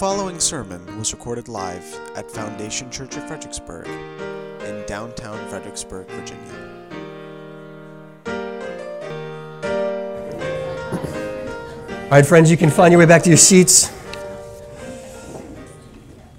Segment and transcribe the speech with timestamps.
[0.00, 1.84] following sermon was recorded live
[2.16, 6.70] at Foundation Church of Fredericksburg in downtown Fredericksburg, Virginia.
[12.04, 13.92] All right, friends, you can find your way back to your seats.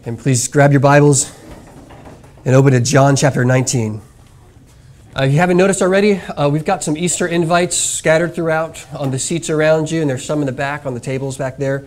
[0.07, 1.31] And please grab your Bibles
[2.45, 4.01] and open to John chapter 19.
[5.15, 9.11] Uh, if you haven't noticed already, uh, we've got some Easter invites scattered throughout on
[9.11, 11.85] the seats around you, and there's some in the back on the tables back there.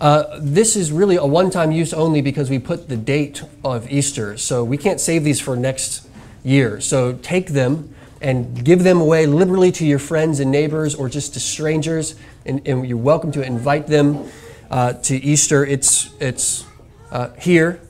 [0.00, 3.90] Uh, this is really a one time use only because we put the date of
[3.90, 4.38] Easter.
[4.38, 6.08] So we can't save these for next
[6.42, 6.80] year.
[6.80, 11.34] So take them and give them away liberally to your friends and neighbors or just
[11.34, 12.14] to strangers.
[12.46, 14.30] And, and you're welcome to invite them
[14.70, 15.66] uh, to Easter.
[15.66, 16.64] It's, it's
[17.10, 17.82] uh, here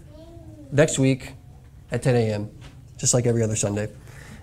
[0.73, 1.35] next week
[1.93, 2.51] at 10 a.m.,
[2.99, 3.89] just like every other Sunday.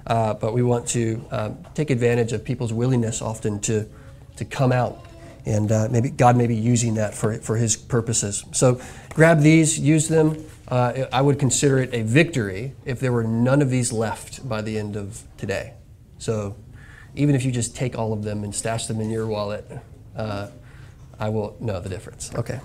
[0.06, 3.90] Uh, but we want to um, take advantage of people's willingness often to,
[4.38, 5.07] to come out.
[5.48, 8.44] And uh, maybe God may be using that for, for His purposes.
[8.52, 8.82] So
[9.14, 10.46] grab these, use them.
[10.68, 14.62] Uh, I would consider it a victory if there were none of these left by
[14.62, 15.74] the end of today.
[16.18, 16.56] So
[17.16, 19.66] even if you just take all of them and stash them in your wallet,
[20.16, 20.50] uh,
[21.20, 22.36] I will know the difference.
[22.36, 22.60] Okay.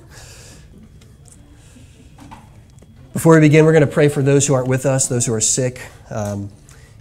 [3.12, 5.34] Before we begin, we're going to pray for those who aren't with us, those who
[5.34, 5.80] are sick.
[6.10, 6.50] Um,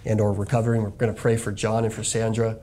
[0.05, 0.83] and or recovering.
[0.83, 2.57] We're going to pray for John and for Sandra.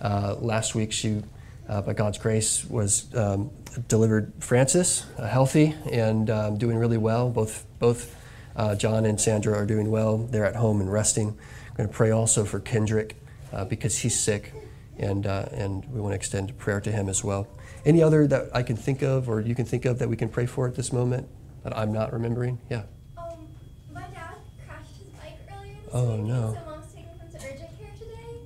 [0.00, 1.22] Uh, last week, she,
[1.68, 3.50] uh, by God's grace, was um,
[3.88, 7.30] delivered Francis, uh, healthy and um, doing really well.
[7.30, 8.14] Both both
[8.56, 10.18] uh, John and Sandra are doing well.
[10.18, 11.36] They're at home and resting.
[11.70, 13.16] We're going to pray also for Kendrick
[13.52, 14.52] uh, because he's sick,
[14.98, 17.46] and uh, and we want to extend prayer to him as well.
[17.84, 20.28] Any other that I can think of, or you can think of, that we can
[20.28, 21.28] pray for at this moment
[21.62, 22.58] that I'm not remembering?
[22.68, 22.82] Yeah.
[23.16, 23.48] Um,
[23.92, 24.34] my dad
[24.66, 26.54] crashed his bike earlier Oh, week, no.
[26.58, 28.40] so mom's taking him to urgent care today.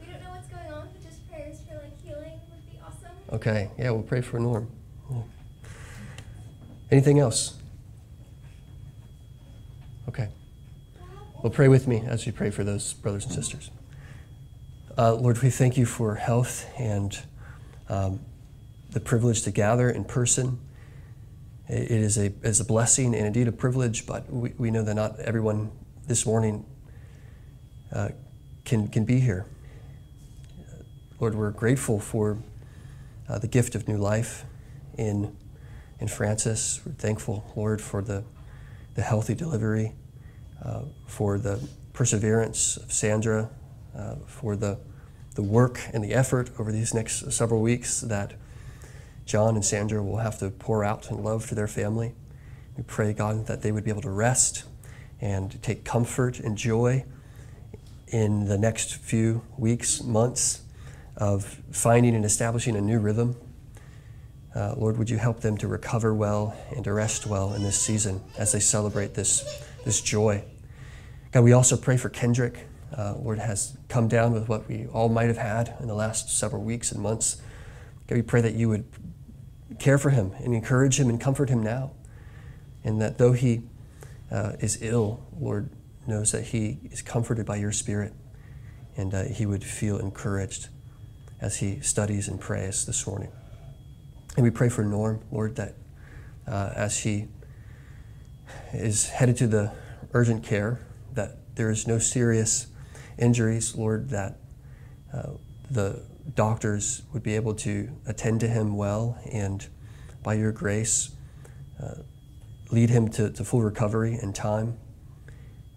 [0.00, 3.16] We don't know what's going on, but just prayers for like healing would be awesome.
[3.32, 4.70] Okay, yeah, we'll pray for Norm.
[6.90, 7.54] Anything else?
[10.06, 10.28] Okay.
[11.42, 13.70] Well, pray with me as we pray for those brothers and sisters.
[14.98, 17.18] Uh, Lord, we thank you for health and
[17.88, 18.20] um,
[18.90, 20.60] the privilege to gather in person.
[21.68, 24.82] It it is a, is a blessing and indeed a privilege, but we, we know
[24.82, 25.70] that not everyone
[26.06, 26.66] this morning
[27.90, 28.10] uh,
[28.66, 29.46] can, can be here.
[31.18, 32.36] Lord, we're grateful for
[33.32, 34.44] uh, the gift of new life
[34.98, 35.34] in,
[35.98, 36.80] in Francis.
[36.84, 38.24] We're thankful, Lord, for the,
[38.94, 39.94] the healthy delivery,
[40.62, 43.48] uh, for the perseverance of Sandra,
[43.96, 44.78] uh, for the,
[45.34, 48.34] the work and the effort over these next several weeks that
[49.24, 52.14] John and Sandra will have to pour out in love to their family.
[52.76, 54.64] We pray, God, that they would be able to rest
[55.22, 57.06] and take comfort and joy
[58.08, 60.62] in the next few weeks, months
[61.16, 63.36] of finding and establishing a new rhythm.
[64.54, 67.78] Uh, Lord, would you help them to recover well and to rest well in this
[67.78, 70.44] season as they celebrate this, this joy?
[71.30, 72.66] God, we also pray for Kendrick.
[72.96, 76.28] Uh, Lord, has come down with what we all might have had in the last
[76.28, 77.40] several weeks and months.
[78.06, 78.84] God, we pray that you would
[79.78, 81.92] care for him and encourage him and comfort him now.
[82.84, 83.62] And that though he
[84.30, 85.70] uh, is ill, Lord
[86.06, 88.12] knows that he is comforted by your Spirit
[88.96, 90.68] and uh, he would feel encouraged
[91.42, 93.30] as he studies and prays this morning.
[94.36, 95.74] And we pray for Norm, Lord, that
[96.46, 97.26] uh, as he
[98.72, 99.72] is headed to the
[100.14, 100.80] urgent care,
[101.14, 102.68] that there is no serious
[103.18, 104.38] injuries, Lord, that
[105.12, 105.32] uh,
[105.70, 106.02] the
[106.34, 109.66] doctors would be able to attend to him well and
[110.22, 111.10] by your grace
[111.82, 111.96] uh,
[112.70, 114.78] lead him to, to full recovery in time.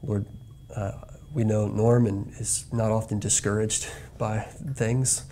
[0.04, 0.28] Lord,
[0.76, 0.92] uh,
[1.34, 3.88] we know Norman is not often discouraged
[4.20, 5.26] by things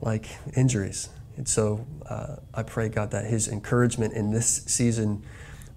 [0.00, 1.08] like injuries.
[1.36, 5.22] And so uh, I pray, God, that his encouragement in this season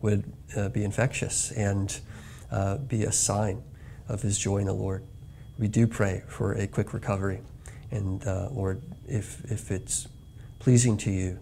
[0.01, 1.99] would uh, be infectious and
[2.51, 3.63] uh, be a sign
[4.07, 5.03] of his joy in the Lord.
[5.57, 7.41] We do pray for a quick recovery.
[7.91, 10.07] And uh, Lord, if, if it's
[10.59, 11.39] pleasing to you,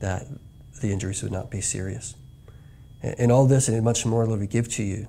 [0.00, 0.26] that
[0.80, 2.14] the injuries would not be serious.
[3.02, 5.06] And, and all this and much more, Lord, we give to you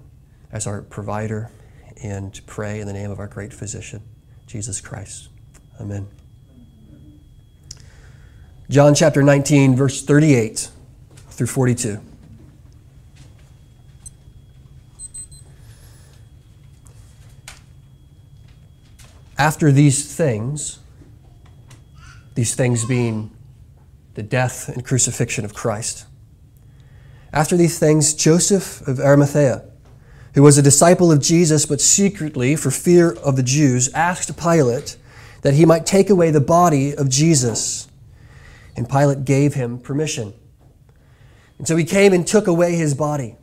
[0.52, 1.50] as our provider
[2.02, 4.02] and pray in the name of our great physician,
[4.46, 5.30] Jesus Christ.
[5.80, 6.23] Amen.
[8.70, 10.70] John chapter 19, verse 38
[11.30, 12.00] through 42.
[19.38, 20.80] After these things,
[22.36, 23.32] these things being
[24.14, 26.06] the death and crucifixion of Christ,
[27.34, 29.64] after these things, Joseph of Arimathea,
[30.36, 34.96] who was a disciple of Jesus, but secretly, for fear of the Jews, asked Pilate
[35.42, 37.88] that he might take away the body of Jesus.
[38.76, 40.34] And Pilate gave him permission.
[41.58, 43.38] And so he came and took away his body.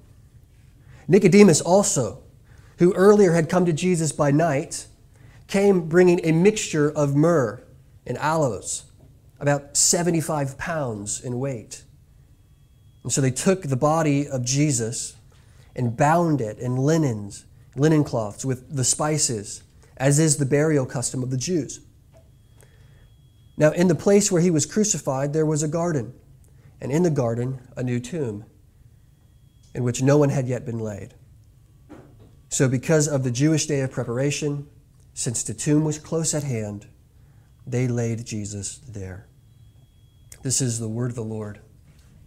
[1.09, 2.23] Nicodemus also,
[2.79, 4.87] who earlier had come to Jesus by night,
[5.47, 7.63] came bringing a mixture of myrrh
[8.07, 8.85] and aloes,
[9.39, 11.85] about 75 pounds in weight.
[13.03, 15.17] And so they took the body of Jesus
[15.75, 17.47] and bound it in linens,
[17.77, 19.63] linen cloths with the spices,
[19.97, 21.81] as is the burial custom of the Jews.
[23.61, 26.15] Now, in the place where he was crucified, there was a garden,
[26.81, 28.47] and in the garden, a new tomb,
[29.75, 31.13] in which no one had yet been laid.
[32.49, 34.67] So, because of the Jewish day of preparation,
[35.13, 36.87] since the tomb was close at hand,
[37.67, 39.27] they laid Jesus there.
[40.43, 41.61] This is the word of the Lord.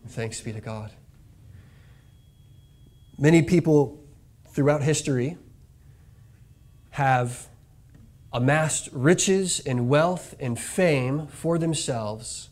[0.09, 0.91] Thanks be to God.
[3.18, 4.06] Many people
[4.50, 5.38] throughout history
[6.91, 7.47] have
[8.33, 12.50] amassed riches and wealth and fame for themselves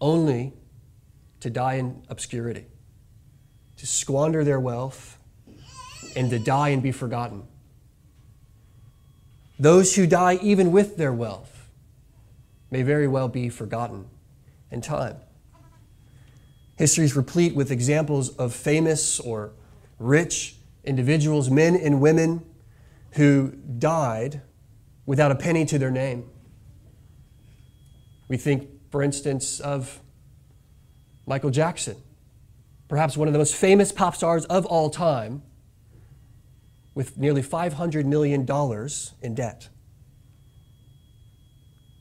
[0.00, 0.54] only
[1.40, 2.64] to die in obscurity,
[3.76, 5.18] to squander their wealth,
[6.16, 7.42] and to die and be forgotten.
[9.58, 11.70] Those who die even with their wealth
[12.70, 14.06] may very well be forgotten
[14.70, 15.16] in time.
[16.76, 19.52] History is replete with examples of famous or
[19.98, 22.44] rich individuals, men and women,
[23.12, 24.40] who died
[25.06, 26.28] without a penny to their name.
[28.28, 30.00] We think, for instance, of
[31.26, 31.96] Michael Jackson,
[32.88, 35.42] perhaps one of the most famous pop stars of all time,
[36.94, 38.46] with nearly $500 million
[39.22, 39.68] in debt.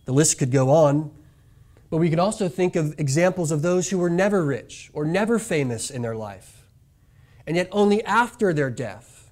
[0.05, 1.11] The list could go on,
[1.89, 5.39] but we can also think of examples of those who were never rich or never
[5.39, 6.67] famous in their life,
[7.45, 9.31] and yet only after their death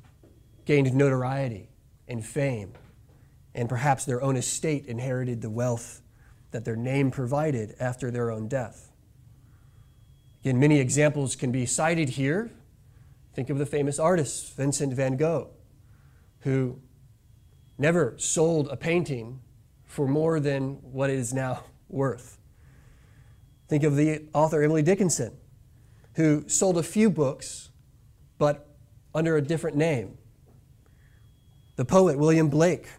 [0.65, 1.69] gained notoriety
[2.07, 2.73] and fame,
[3.53, 6.01] and perhaps their own estate inherited the wealth
[6.51, 8.91] that their name provided after their own death.
[10.41, 12.51] Again, many examples can be cited here
[13.39, 15.51] Think of the famous artist, Vincent van Gogh,
[16.39, 16.81] who
[17.77, 19.39] never sold a painting
[19.85, 22.37] for more than what it is now worth.
[23.69, 25.37] Think of the author Emily Dickinson,
[26.15, 27.69] who sold a few books,
[28.37, 28.75] but
[29.13, 30.17] under a different name.
[31.77, 32.89] The poet William Blake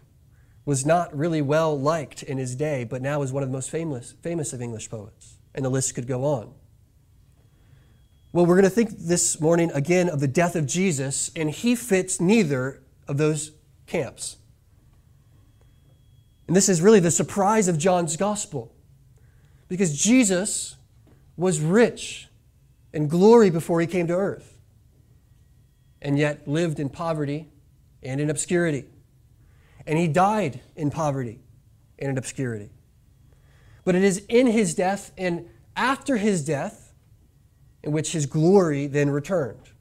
[0.71, 3.69] was not really well liked in his day, but now is one of the most
[3.69, 5.35] famous, famous of English poets.
[5.53, 6.53] And the list could go on.
[8.31, 11.75] Well, we're going to think this morning again of the death of Jesus, and he
[11.75, 13.51] fits neither of those
[13.85, 14.37] camps.
[16.47, 18.73] And this is really the surprise of John's gospel.
[19.67, 20.77] Because Jesus
[21.35, 22.29] was rich
[22.93, 24.57] in glory before he came to earth,
[26.01, 27.49] and yet lived in poverty
[28.01, 28.85] and in obscurity.
[29.85, 31.39] And he died in poverty
[31.97, 32.69] and in obscurity.
[33.83, 36.93] But it is in his death and after his death
[37.83, 39.71] in which his glory then returned.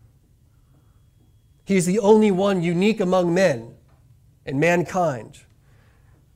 [1.64, 3.75] He is the only one unique among men
[4.47, 5.41] and mankind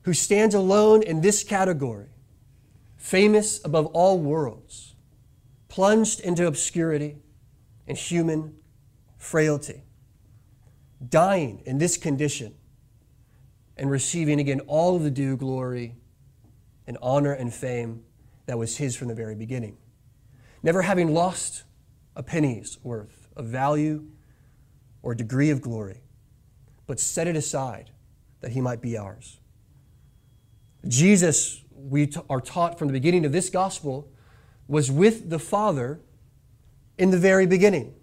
[0.03, 2.09] who stands alone in this category,
[2.95, 4.93] famous above all worlds,
[5.67, 7.17] plunged into obscurity
[7.87, 8.55] and human
[9.17, 9.83] frailty,
[11.09, 12.53] dying in this condition
[13.77, 15.95] and receiving again all of the due glory
[16.87, 18.03] and honor and fame
[18.45, 19.77] that was his from the very beginning
[20.65, 21.63] never having lost
[22.15, 24.03] a penny's worth of value
[25.03, 26.01] or degree of glory,
[26.87, 27.91] but set it aside
[28.41, 29.39] that he might be ours.
[30.87, 34.09] Jesus, we are taught from the beginning of this gospel,
[34.67, 35.99] was with the Father
[36.97, 37.93] in the very beginning.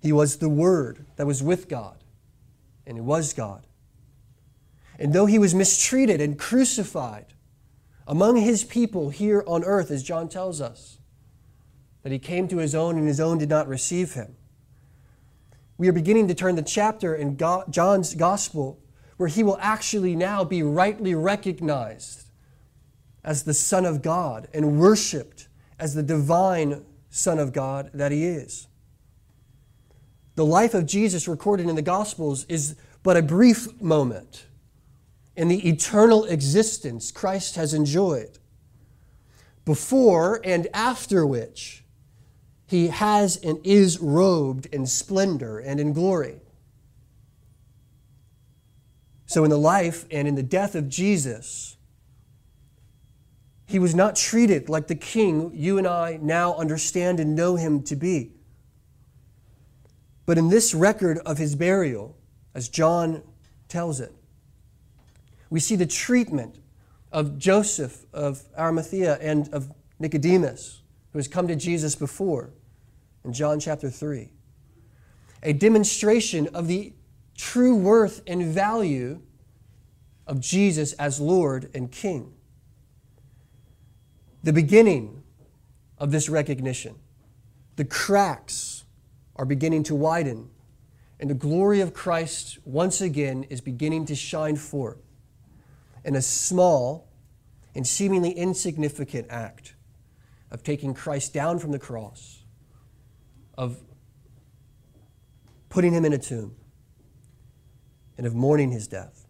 [0.00, 2.04] He was the Word that was with God,
[2.86, 3.66] and He was God.
[4.98, 7.34] And though He was mistreated and crucified
[8.06, 10.98] among His people here on earth, as John tells us,
[12.04, 14.36] that he came to his own and his own did not receive him.
[15.78, 18.78] We are beginning to turn the chapter in John's gospel
[19.16, 22.30] where he will actually now be rightly recognized
[23.24, 25.48] as the Son of God and worshiped
[25.78, 28.68] as the divine Son of God that he is.
[30.34, 34.44] The life of Jesus recorded in the Gospels is but a brief moment
[35.36, 38.38] in the eternal existence Christ has enjoyed,
[39.64, 41.84] before and after which
[42.66, 46.40] he has and is robed in splendor and in glory.
[49.26, 51.76] So, in the life and in the death of Jesus,
[53.66, 57.82] he was not treated like the king you and I now understand and know him
[57.84, 58.32] to be.
[60.26, 62.16] But in this record of his burial,
[62.54, 63.22] as John
[63.68, 64.14] tells it,
[65.54, 66.58] we see the treatment
[67.12, 70.82] of Joseph of Arimathea and of Nicodemus
[71.12, 72.50] who has come to Jesus before
[73.24, 74.32] in John chapter 3.
[75.44, 76.92] A demonstration of the
[77.36, 79.20] true worth and value
[80.26, 82.34] of Jesus as Lord and King.
[84.42, 85.22] The beginning
[85.98, 86.96] of this recognition.
[87.76, 88.86] The cracks
[89.36, 90.50] are beginning to widen,
[91.20, 94.98] and the glory of Christ once again is beginning to shine forth
[96.04, 97.08] in a small
[97.74, 99.74] and seemingly insignificant act
[100.50, 102.44] of taking Christ down from the cross,
[103.58, 103.80] of
[105.68, 106.54] putting him in a tomb,
[108.16, 109.26] and of mourning his death.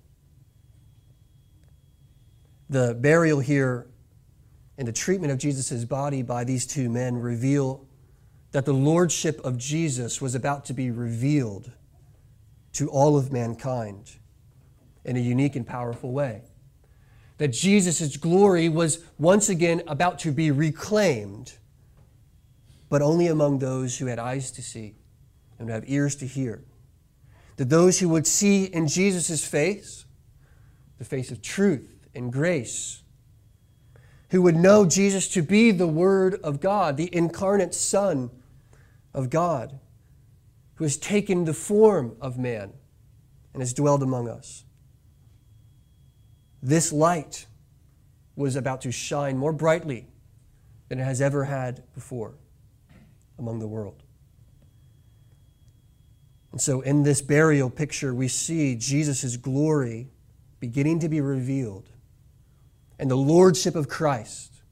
[2.69, 3.87] The burial here
[4.77, 7.87] and the treatment of Jesus' body by these two men reveal
[8.53, 11.73] that the lordship of Jesus was about to be revealed
[12.75, 14.13] to all of mankind
[15.05, 16.43] in a unique and powerful way.
[17.39, 21.55] That Jesus' glory was once again about to be reclaimed,
[22.89, 24.95] but only among those who had eyes to see
[25.59, 26.63] and have ears to hear.
[27.57, 30.05] That those who would see in Jesus' face,
[30.99, 33.03] the face of truth and grace,
[34.31, 38.31] who would know Jesus to be the Word of God, the incarnate Son
[39.13, 39.79] of God,
[40.75, 42.73] who has taken the form of man
[43.53, 44.64] and has dwelled among us.
[46.65, 47.45] This light
[48.37, 50.07] was about to shine more brightly
[50.89, 52.33] than it has ever had before
[53.39, 54.03] among the world.
[56.53, 60.09] And so, in this burial picture, we see Jesus' glory
[60.59, 61.91] beginning to be revealed
[62.99, 64.63] and the lordship of Christ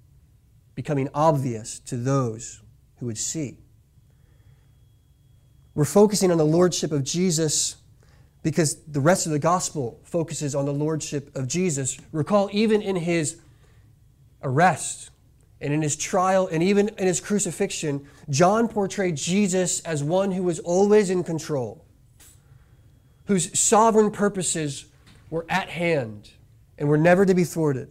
[0.74, 2.62] becoming obvious to those
[3.00, 3.58] who would see.
[5.74, 7.76] We're focusing on the lordship of Jesus
[8.42, 11.98] because the rest of the gospel focuses on the lordship of Jesus.
[12.10, 13.38] Recall, even in his
[14.42, 15.10] arrest
[15.60, 20.42] and in his trial and even in his crucifixion, John portrayed Jesus as one who
[20.42, 21.84] was always in control,
[23.26, 24.86] whose sovereign purposes
[25.30, 26.30] were at hand
[26.76, 27.88] and were never to be thwarted.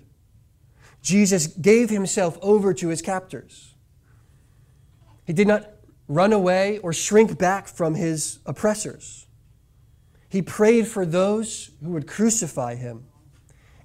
[1.02, 3.74] Jesus gave himself over to his captors.
[5.26, 5.72] He did not
[6.08, 9.28] run away or shrink back from his oppressors.
[10.32, 13.04] He prayed for those who would crucify him,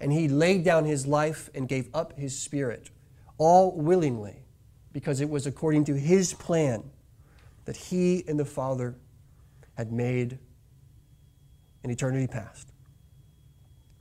[0.00, 2.88] and he laid down his life and gave up his spirit,
[3.36, 4.44] all willingly,
[4.92, 6.84] because it was according to his plan
[7.64, 8.94] that he and the Father
[9.76, 10.38] had made
[11.82, 12.68] in eternity past.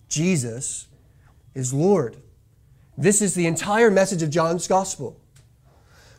[0.08, 0.88] Jesus
[1.56, 2.18] is Lord.
[2.96, 5.20] This is the entire message of John's gospel.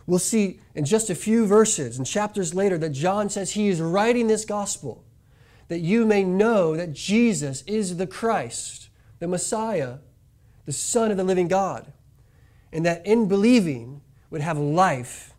[0.09, 3.81] We'll see in just a few verses and chapters later that John says he is
[3.81, 5.06] writing this gospel
[5.69, 9.99] that you may know that Jesus is the Christ, the Messiah,
[10.65, 11.93] the Son of the living God,
[12.73, 15.33] and that in believing would have life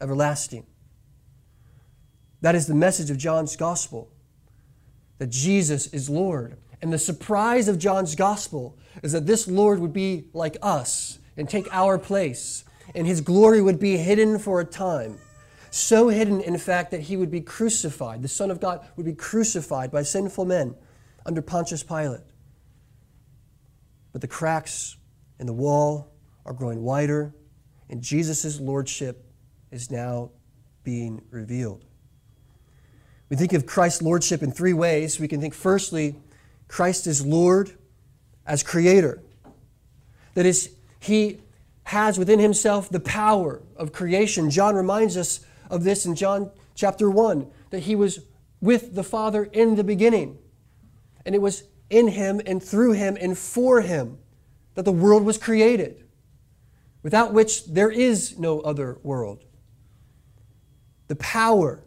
[0.00, 0.66] everlasting.
[2.40, 4.08] That is the message of John's gospel
[5.18, 6.56] that Jesus is Lord.
[6.80, 11.48] And the surprise of John's gospel is that this Lord would be like us and
[11.48, 15.18] take our place, and his glory would be hidden for a time.
[15.70, 18.22] So hidden, in fact, that he would be crucified.
[18.22, 20.74] The Son of God would be crucified by sinful men
[21.24, 22.20] under Pontius Pilate.
[24.12, 24.96] But the cracks
[25.38, 26.12] in the wall
[26.44, 27.34] are growing wider,
[27.88, 29.24] and Jesus' lordship
[29.70, 30.30] is now
[30.82, 31.84] being revealed.
[33.28, 35.20] We think of Christ's lordship in three ways.
[35.20, 36.16] We can think, firstly,
[36.66, 37.76] Christ is Lord
[38.44, 39.22] as creator.
[40.34, 41.40] That is, he
[41.84, 44.50] has within himself the power of creation.
[44.50, 48.20] John reminds us of this in John chapter 1 that he was
[48.60, 50.38] with the Father in the beginning.
[51.24, 54.18] And it was in him and through him and for him
[54.74, 56.04] that the world was created,
[57.02, 59.44] without which there is no other world.
[61.08, 61.82] The power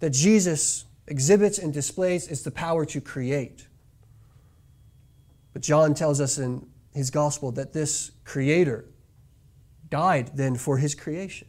[0.00, 3.66] that Jesus exhibits and displays is the power to create.
[5.52, 8.86] But John tells us in his gospel that this creator
[9.90, 11.48] died then for his creation.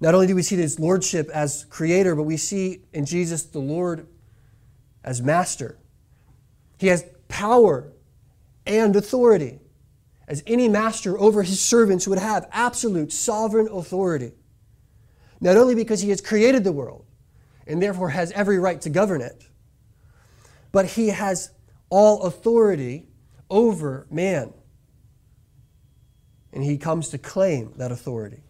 [0.00, 3.58] Not only do we see his lordship as creator, but we see in Jesus the
[3.58, 4.06] Lord
[5.02, 5.78] as master.
[6.78, 7.92] He has power
[8.66, 9.58] and authority,
[10.28, 14.32] as any master over his servants would have absolute sovereign authority.
[15.40, 17.06] Not only because he has created the world
[17.66, 19.44] and therefore has every right to govern it,
[20.70, 21.50] but he has
[21.90, 23.08] all authority
[23.50, 24.52] over man.
[26.52, 28.42] And he comes to claim that authority.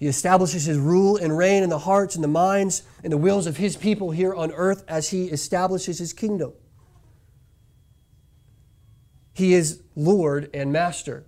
[0.00, 3.46] He establishes his rule and reign in the hearts and the minds and the wills
[3.46, 6.54] of his people here on earth as he establishes his kingdom.
[9.34, 11.26] He is Lord and Master.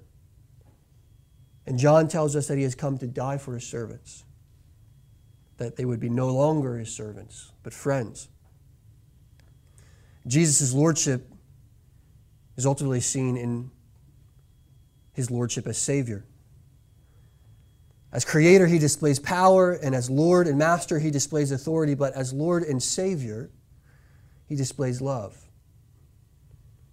[1.66, 4.24] And John tells us that he has come to die for his servants,
[5.58, 8.28] that they would be no longer his servants, but friends.
[10.26, 11.30] Jesus' lordship
[12.56, 13.70] is ultimately seen in
[15.12, 16.24] his lordship as Savior.
[18.12, 22.35] As Creator, he displays power, and as Lord and Master, he displays authority, but as
[22.35, 23.50] Lord and Savior,
[24.47, 25.49] he displays love.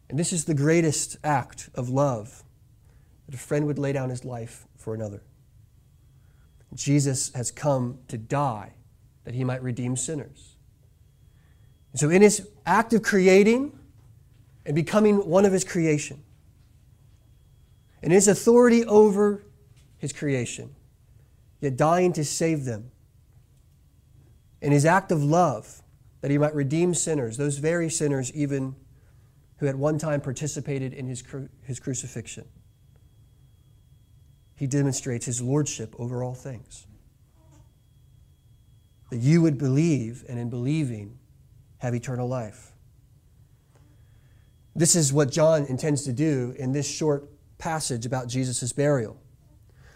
[0.10, 2.44] And this is the greatest act of love
[3.26, 5.22] that a friend would lay down his life for another.
[6.74, 8.74] Jesus has come to die
[9.26, 10.56] that he might redeem sinners.
[11.96, 13.78] So, in his act of creating
[14.66, 16.24] and becoming one of his creation,
[18.02, 19.44] and his authority over
[19.98, 20.76] his creation,
[21.62, 22.92] yet dying to save them,
[24.62, 25.82] in his act of love,
[26.22, 28.76] that he might redeem sinners, those very sinners, even
[29.58, 32.46] who at one time participated in his, cru- his crucifixion.
[34.56, 36.88] He demonstrates his lordship over all things.
[39.10, 41.18] That you would believe, and in believing,
[41.78, 42.74] have eternal life.
[44.76, 49.18] This is what John intends to do in this short passage about Jesus' burial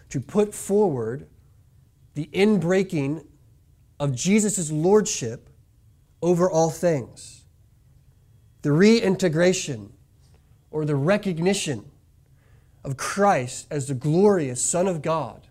[0.09, 1.27] to put forward
[2.13, 3.25] the inbreaking
[3.99, 5.49] of Jesus' lordship
[6.21, 7.45] over all things,
[8.61, 9.93] the reintegration
[10.71, 11.85] or the recognition
[12.83, 15.47] of Christ as the glorious Son of God.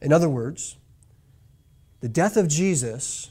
[0.00, 0.76] In other words,
[2.00, 3.30] the death of Jesus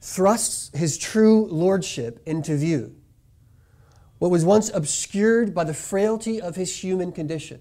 [0.00, 2.94] thrusts his true lordship into view.
[4.18, 7.60] What was once obscured by the frailty of his human condition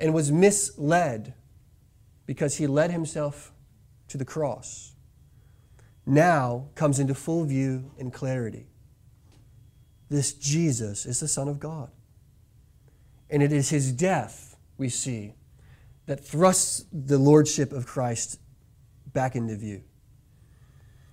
[0.00, 1.34] and was misled
[2.26, 3.52] because he led himself
[4.08, 4.94] to the cross,
[6.06, 8.66] now comes into full view and clarity.
[10.08, 11.90] This Jesus is the Son of God.
[13.28, 15.34] And it is his death, we see,
[16.06, 18.40] that thrusts the lordship of Christ
[19.12, 19.82] back into view.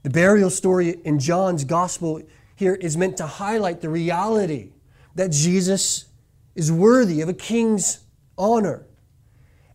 [0.02, 2.24] The burial story in John's gospel
[2.56, 4.72] here is meant to highlight the reality
[5.14, 6.06] that Jesus
[6.56, 8.00] is worthy of a king's
[8.38, 8.86] honor.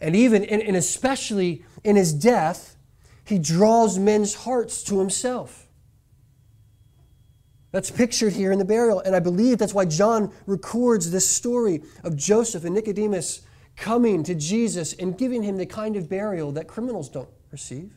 [0.00, 2.76] And even and especially in his death,
[3.24, 5.68] he draws men's hearts to himself.
[7.70, 9.00] That's pictured here in the burial.
[9.00, 13.42] And I believe that's why John records this story of Joseph and Nicodemus
[13.76, 17.94] coming to Jesus and giving him the kind of burial that criminals don't receive,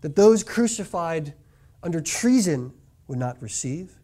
[0.00, 1.34] that those crucified
[1.82, 2.72] under treason
[3.06, 4.00] would not receive,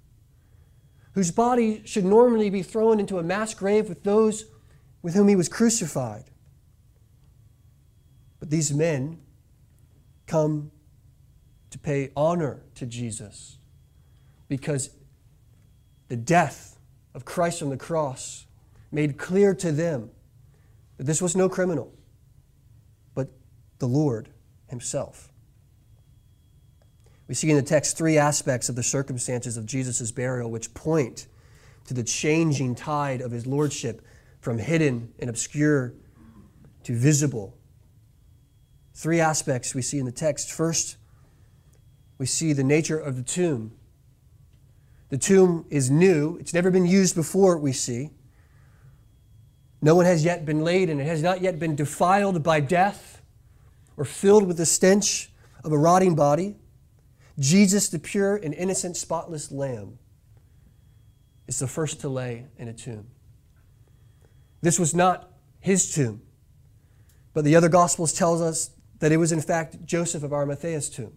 [1.13, 4.47] whose body should normally be thrown into a mass grave with those
[5.07, 6.25] with whom he was crucified.
[8.41, 9.21] But these men
[10.27, 10.73] come
[11.71, 13.59] to pay honor to Jesus
[14.49, 14.91] because
[16.09, 16.81] the death
[17.15, 18.47] of Christ on the cross
[18.91, 20.11] made clear to them
[20.97, 21.95] that this was no criminal,
[23.15, 23.29] but
[23.79, 24.31] the Lord
[24.67, 25.33] Himself.
[27.29, 31.29] We see in the text three aspects of the circumstances of Jesus' burial which point
[31.85, 34.05] to the changing tide of His Lordship
[34.47, 35.93] from hidden and obscure
[36.85, 37.59] to visible
[38.95, 40.51] Three aspects we see in the text.
[40.51, 40.97] First,
[42.17, 43.73] we see the nature of the tomb.
[45.11, 48.11] The tomb is new, it's never been used before, we see.
[49.83, 53.21] No one has yet been laid in it, has not yet been defiled by death
[53.97, 55.31] or filled with the stench
[55.65, 56.57] of a rotting body.
[57.39, 59.99] Jesus, the pure and innocent, spotless Lamb,
[61.49, 63.09] is the first to lay in a tomb.
[64.61, 66.23] This was not his tomb,
[67.35, 71.13] but the other Gospels tells us that it was in fact Joseph of Arimathea's tomb,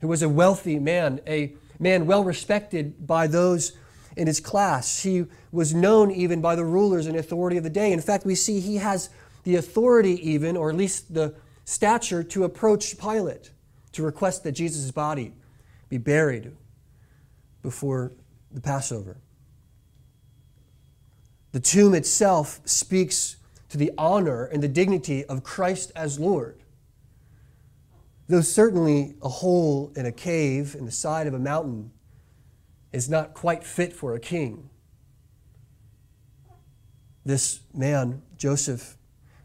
[0.00, 3.72] who was a wealthy man, a man well respected by those
[4.16, 5.02] in his class.
[5.02, 7.92] He was known even by the rulers and authority of the day.
[7.92, 9.10] In fact, we see he has
[9.44, 13.50] the authority, even, or at least the stature, to approach Pilate
[13.92, 15.32] to request that Jesus' body
[15.88, 16.52] be buried
[17.62, 18.12] before
[18.50, 19.18] the Passover.
[21.54, 23.36] The tomb itself speaks
[23.68, 26.64] to the honor and the dignity of Christ as Lord.
[28.26, 31.92] Though certainly a hole in a cave in the side of a mountain
[32.92, 34.68] is not quite fit for a king,
[37.24, 38.96] this man, Joseph,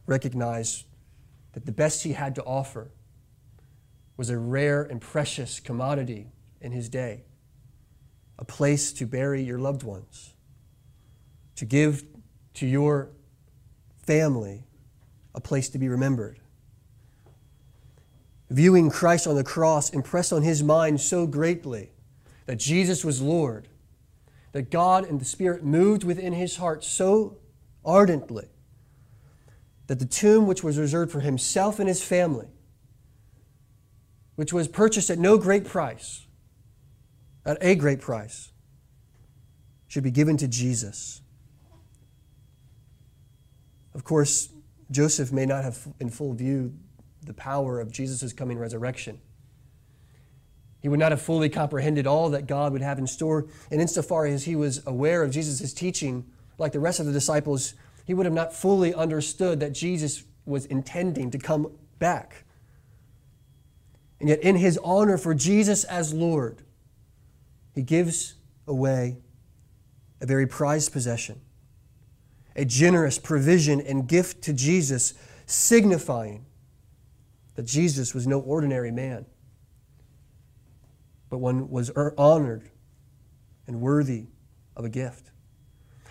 [0.07, 0.85] recognized
[1.53, 2.89] that the best he had to offer
[4.17, 7.21] was a rare and precious commodity in his day
[8.39, 10.33] a place to bury your loved ones,
[11.59, 12.03] to give
[12.55, 13.09] to your
[14.05, 14.65] family
[15.33, 16.39] a place to be remembered
[18.49, 21.91] viewing Christ on the cross impressed on his mind so greatly
[22.45, 23.67] that Jesus was Lord,
[24.53, 27.37] that God and the Spirit moved within his heart so
[27.85, 28.47] ardently
[29.87, 32.47] that the tomb which was reserved for himself and his family,
[34.35, 36.25] which was purchased at no great price,
[37.45, 38.51] at a great price,
[39.87, 41.21] should be given to Jesus.
[43.99, 44.47] Of course,
[44.91, 46.73] Joseph may not have in full view
[47.25, 49.19] the power of Jesus' coming resurrection.
[50.79, 53.47] He would not have fully comprehended all that God would have in store.
[53.69, 56.25] And insofar as he was aware of Jesus' teaching,
[56.57, 57.73] like the rest of the disciples,
[58.05, 62.45] he would have not fully understood that Jesus was intending to come back.
[64.21, 66.61] And yet, in his honor for Jesus as Lord,
[67.75, 68.35] he gives
[68.65, 69.17] away
[70.21, 71.41] a very prized possession,
[72.59, 75.13] a generous provision and gift to Jesus,
[75.45, 76.45] signifying
[77.55, 79.25] that Jesus was no ordinary man,
[81.29, 82.69] but one was er, honored
[83.65, 84.25] and worthy
[84.75, 85.31] of a gift.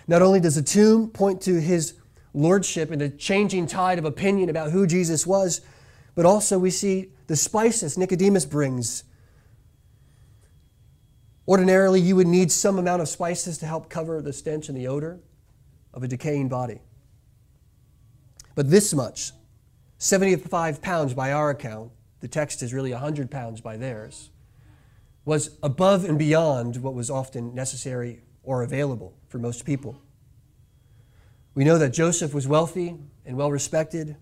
[0.06, 1.98] Not only does the tomb point to his
[2.32, 5.60] lordship and the changing tide of opinion about who Jesus was,
[6.14, 9.04] but also we see the spices Nicodemus brings.
[11.46, 14.88] Ordinarily, you would need some amount of spices to help cover the stench and the
[14.88, 15.20] odor
[15.98, 16.80] of a decaying body.
[18.54, 19.32] But this much,
[19.98, 24.30] 75 pounds by our account, the text is really 100 pounds by theirs,
[25.24, 30.00] was above and beyond what was often necessary or available for most people.
[31.56, 32.94] We know that Joseph was wealthy
[33.26, 34.14] and well respected,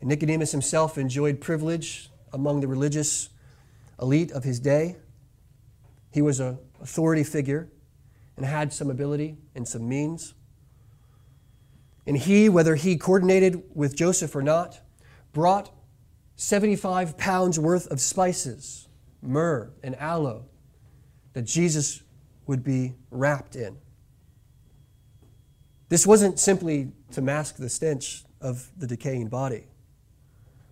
[0.00, 3.28] and Nicodemus himself enjoyed privilege among the religious
[4.00, 4.98] elite of his day.
[6.12, 7.68] He was an authority figure
[8.36, 10.34] and had some ability and some means.
[12.08, 14.80] And he, whether he coordinated with Joseph or not,
[15.32, 15.70] brought
[16.36, 18.88] 75 pounds worth of spices
[19.20, 20.46] myrrh, and aloe
[21.34, 22.02] that Jesus
[22.46, 23.76] would be wrapped in.
[25.90, 29.66] This wasn't simply to mask the stench of the decaying body,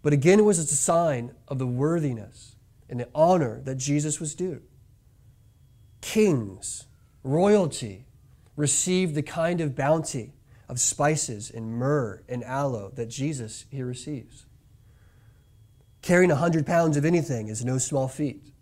[0.02, 2.56] but again, it was a sign of the worthiness
[2.88, 4.62] and the honor that Jesus was due.
[6.00, 6.86] Kings,
[7.22, 8.06] royalty,
[8.54, 10.32] received the kind of bounty
[10.68, 14.46] of spices and myrrh and aloe that Jesus here receives.
[16.02, 18.52] Carrying a hundred pounds of anything is no small feat.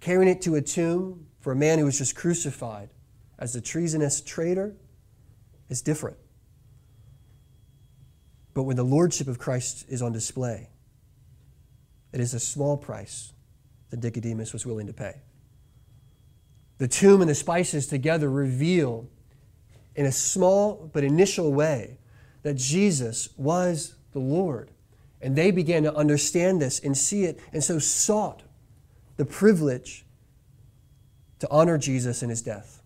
[0.00, 2.90] Carrying it to a tomb for a man who was just crucified
[3.38, 4.76] as a treasonous traitor
[5.68, 6.16] is different.
[8.54, 10.68] But when the lordship of Christ is on display,
[12.12, 13.32] it is a small price
[13.90, 15.22] that Nicodemus was willing to pay.
[16.78, 19.08] The tomb and the spices together reveal,
[19.94, 21.98] in a small but initial way,
[22.42, 24.70] that Jesus was the Lord.
[25.20, 28.42] And they began to understand this and see it, and so sought
[29.16, 30.04] the privilege
[31.38, 32.82] to honor Jesus in his death.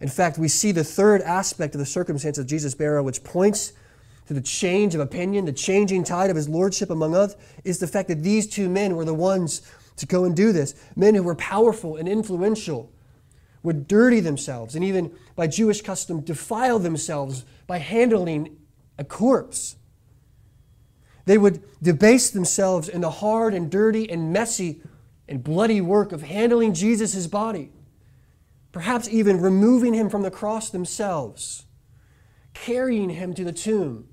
[0.00, 3.72] In fact, we see the third aspect of the circumstance of Jesus' burial, which points
[4.26, 7.86] to the change of opinion, the changing tide of his lordship among us, is the
[7.86, 9.62] fact that these two men were the ones
[9.96, 10.74] to go and do this.
[10.94, 12.92] Men who were powerful and influential
[13.62, 18.56] would dirty themselves and even by Jewish custom defile themselves by handling
[18.98, 19.76] a corpse.
[21.24, 24.80] They would debase themselves in the hard and dirty and messy
[25.28, 27.70] and bloody work of handling Jesus' body,
[28.72, 31.66] perhaps even removing him from the cross themselves,
[32.54, 34.08] carrying him to the tomb,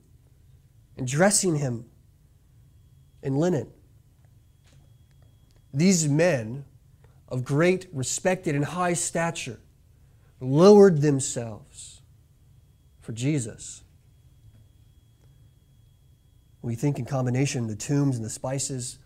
[0.98, 1.86] and dressing him
[3.24, 3.72] in linen.
[5.74, 6.66] These men
[7.28, 9.60] of great, respected, and high stature
[10.40, 12.02] lowered themselves
[13.02, 13.84] for Jesus.
[16.62, 18.98] We think in combination the tombs and the spices,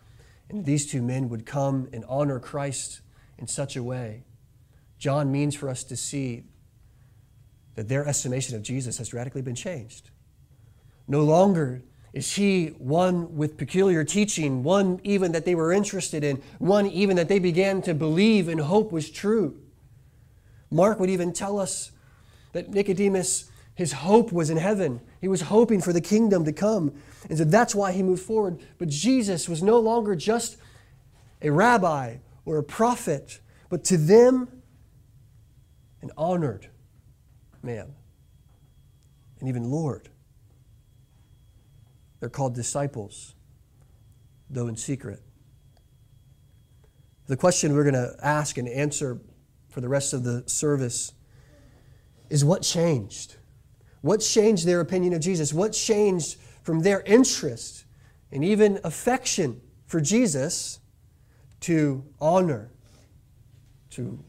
[0.49, 3.01] and these two men would come and honor Christ
[3.37, 4.23] in such a way.
[4.97, 6.43] John means for us to see
[7.75, 10.09] that their estimation of Jesus has radically been changed.
[11.07, 16.41] No longer is he one with peculiar teaching, one even that they were interested in,
[16.57, 19.59] one even that they began to believe and hope was true.
[20.71, 21.91] Mark would even tell us
[22.53, 25.01] that Nicodemus, his hope was in heaven.
[25.21, 26.93] He was hoping for the kingdom to come.
[27.29, 28.59] And so that's why he moved forward.
[28.77, 30.57] But Jesus was no longer just
[31.41, 34.47] a rabbi or a prophet, but to them,
[36.01, 36.67] an honored
[37.61, 37.93] man
[39.39, 40.09] and even Lord.
[42.19, 43.33] They're called disciples,
[44.49, 45.21] though in secret.
[47.27, 49.21] The question we're going to ask and answer
[49.69, 51.13] for the rest of the service
[52.29, 53.37] is what changed?
[54.01, 55.53] What changed their opinion of Jesus?
[55.53, 57.85] What changed from their interest
[58.31, 60.79] and even affection for Jesus
[61.61, 62.71] to honor,
[63.91, 64.23] to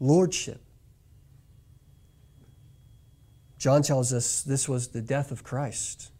[0.00, 0.60] lordship.
[3.58, 6.11] John tells us this was the death of Christ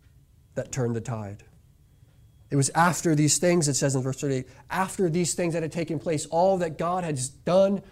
[0.55, 1.45] that turned the tide.
[2.51, 5.73] It was after these things, it says in verse 38, after these things that had
[5.73, 7.83] taken place, all that God had done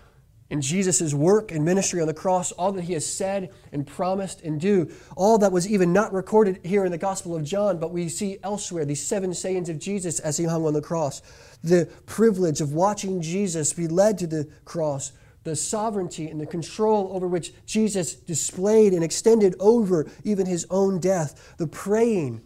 [0.51, 4.43] in Jesus' work and ministry on the cross, all that he has said and promised
[4.43, 7.93] and do, all that was even not recorded here in the Gospel of John, but
[7.93, 11.23] we see elsewhere, these seven sayings of Jesus as he hung on the cross,
[11.63, 15.13] the privilege of watching Jesus be led to the cross,
[15.45, 20.99] the sovereignty and the control over which Jesus displayed and extended over even his own
[20.99, 22.43] death, the praying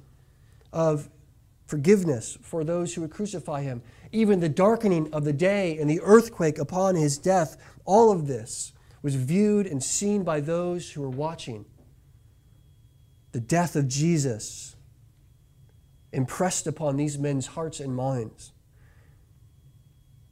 [0.74, 1.08] of
[1.66, 3.80] forgiveness for those who would crucify him,
[4.12, 7.56] even the darkening of the day and the earthquake upon his death
[7.86, 11.64] all of this was viewed and seen by those who were watching.
[13.32, 14.76] The death of Jesus
[16.12, 18.52] impressed upon these men's hearts and minds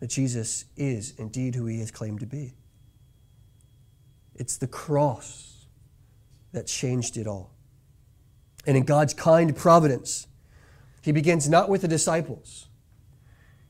[0.01, 2.55] that Jesus is indeed who he has claimed to be.
[4.35, 5.67] It's the cross
[6.53, 7.53] that changed it all.
[8.67, 10.27] And in God's kind providence,
[11.03, 12.69] he begins not with the disciples.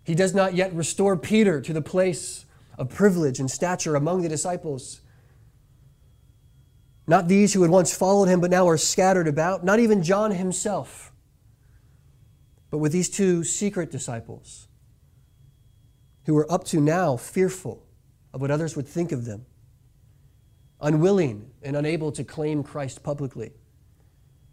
[0.05, 2.45] He does not yet restore Peter to the place
[2.79, 5.01] of privilege and stature among the disciples.
[7.07, 10.31] Not these who had once followed him but now are scattered about, not even John
[10.33, 11.13] himself,
[12.71, 14.69] but with these two secret disciples
[16.25, 17.87] who were up to now fearful
[18.33, 19.47] of what others would think of them,
[20.81, 23.53] unwilling and unable to claim Christ publicly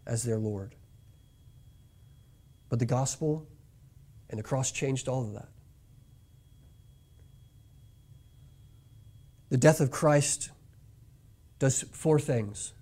[0.06, 0.74] as their Lord.
[2.70, 3.46] But the gospel
[4.30, 5.48] and the cross changed all of that.
[9.50, 10.50] The death of Christ
[11.58, 12.72] does four things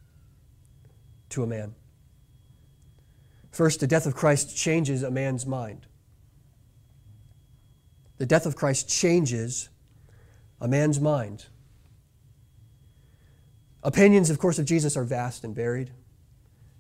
[1.31, 1.75] to a man.
[3.51, 5.87] First, the death of Christ changes a man's mind.
[8.19, 9.71] The death of Christ changes
[10.61, 11.47] a man's mind.
[13.83, 15.93] Opinions, of course, of Jesus are vast and varied.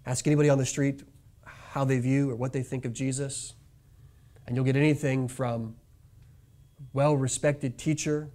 [0.05, 1.03] Ask anybody on the street
[1.79, 3.55] how they view or what they think of Jesus,
[4.45, 5.77] and you'll get anything from
[6.81, 8.31] a well respected teacher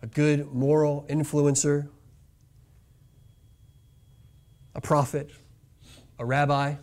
[0.00, 1.88] a good moral influencer,
[4.74, 5.30] a prophet,
[6.18, 6.74] a rabbi,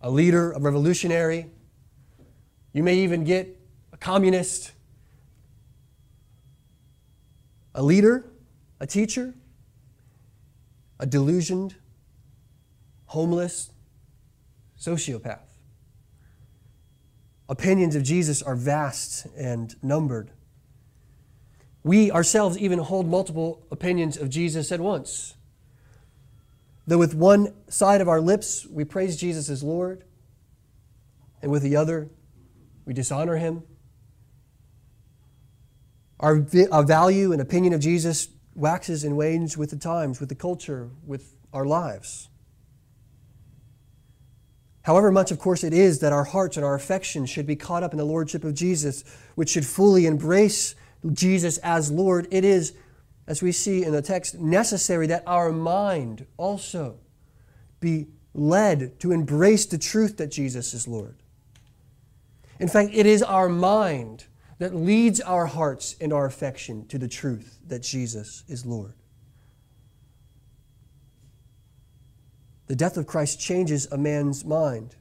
[0.00, 1.46] a leader, a revolutionary.
[2.72, 3.60] You may even get
[3.92, 4.70] a communist,
[7.74, 8.24] a leader,
[8.78, 9.34] a teacher,
[11.00, 11.74] a delusioned,
[13.06, 13.70] homeless,
[14.84, 15.40] sociopath.
[17.48, 20.30] Opinions of Jesus are vast and numbered.
[21.82, 25.34] We ourselves even hold multiple opinions of Jesus at once.
[26.86, 30.04] Though with one side of our lips we praise Jesus as Lord,
[31.42, 32.08] and with the other
[32.86, 33.62] we dishonor him.
[36.20, 40.34] Our, our value and opinion of Jesus waxes and wanes with the times, with the
[40.34, 42.28] culture, with our lives.
[44.84, 47.82] However much, of course, it is that our hearts and our affections should be caught
[47.82, 49.02] up in the Lordship of Jesus,
[49.34, 50.74] which should fully embrace
[51.12, 52.74] Jesus as Lord, it is,
[53.26, 56.98] as we see in the text, necessary that our mind also
[57.80, 61.16] be led to embrace the truth that Jesus is Lord.
[62.60, 64.26] In fact, it is our mind
[64.58, 68.94] that leads our hearts and our affection to the truth that Jesus is Lord.
[72.66, 74.96] The death of Christ changes a man's mind.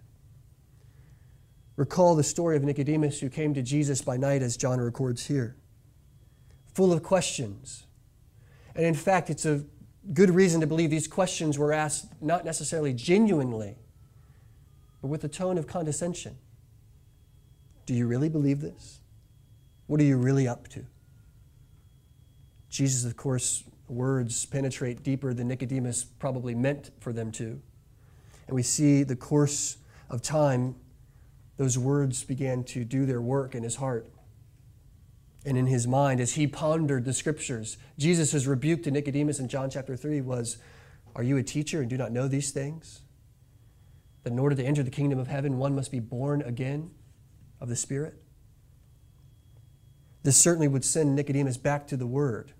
[1.76, 5.56] Recall the story of Nicodemus who came to Jesus by night, as John records here
[6.74, 7.86] full of questions.
[8.76, 9.64] And in fact, it's a
[10.14, 13.76] good reason to believe these questions were asked not necessarily genuinely,
[15.02, 16.38] but with a tone of condescension.
[17.86, 19.00] Do you really believe this?
[19.88, 20.86] What are you really up to?
[22.70, 27.62] Jesus, of course, words penetrate deeper than Nicodemus probably meant for them to.
[28.48, 29.78] And we see the course
[30.10, 30.76] of time,
[31.58, 34.08] those words began to do their work in his heart
[35.46, 37.78] and in his mind as he pondered the scriptures.
[37.98, 40.58] Jesus' rebuke to Nicodemus in John chapter 3 was,
[41.16, 43.02] Are you a teacher and do not know these things?
[44.24, 46.92] That in order to enter the kingdom of heaven, one must be born again
[47.60, 48.16] of the Spirit?
[50.24, 52.54] This certainly would send Nicodemus back to the Word,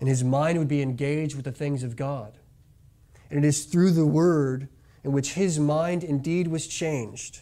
[0.00, 2.38] and his mind would be engaged with the things of God.
[3.30, 4.68] And it is through the Word
[5.02, 7.40] in which his mind indeed was changed.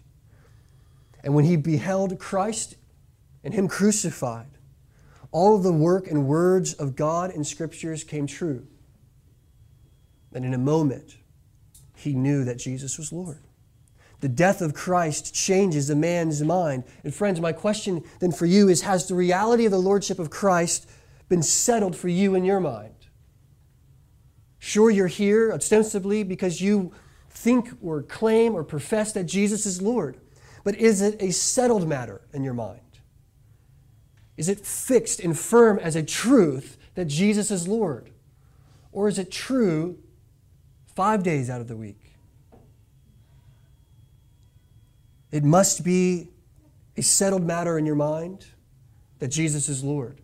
[1.22, 2.76] And when he beheld Christ
[3.42, 4.58] and Him crucified,
[5.30, 8.66] all of the work and words of God in Scriptures came true.
[10.32, 11.16] And in a moment,
[11.94, 13.38] he knew that Jesus was Lord.
[14.20, 16.84] The death of Christ changes a man's mind.
[17.04, 20.30] And friends, my question then for you is Has the reality of the Lordship of
[20.30, 20.88] Christ
[21.28, 22.94] been settled for you in your mind?
[24.58, 26.92] Sure, you're here ostensibly because you
[27.30, 30.16] think or claim or profess that Jesus is Lord,
[30.62, 32.80] but is it a settled matter in your mind?
[34.36, 38.10] Is it fixed and firm as a truth that Jesus is Lord?
[38.90, 39.98] Or is it true
[40.94, 42.14] five days out of the week?
[45.30, 46.28] It must be
[46.96, 48.46] a settled matter in your mind
[49.18, 50.20] that Jesus is Lord.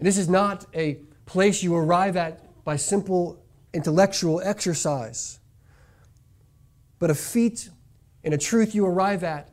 [0.00, 0.94] And this is not a
[1.26, 5.38] place you arrive at by simple intellectual exercise,
[6.98, 7.68] but a feat
[8.24, 9.50] and a truth you arrive at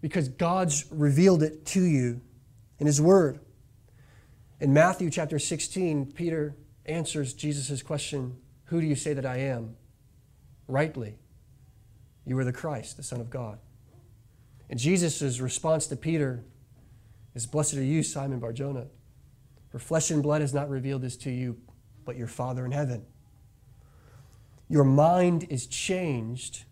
[0.00, 2.20] because God's revealed it to you
[2.80, 3.38] in His Word.
[4.60, 9.76] In Matthew chapter 16, Peter answers Jesus' question, Who do you say that I am?
[10.66, 11.18] Rightly.
[12.26, 13.60] You are the Christ, the Son of God.
[14.68, 16.42] And Jesus' response to Peter
[17.36, 18.88] is Blessed are you, Simon Barjona,
[19.70, 21.58] for flesh and blood has not revealed this to you,
[22.04, 23.04] but your Father in heaven.
[24.68, 26.64] Your mind is changed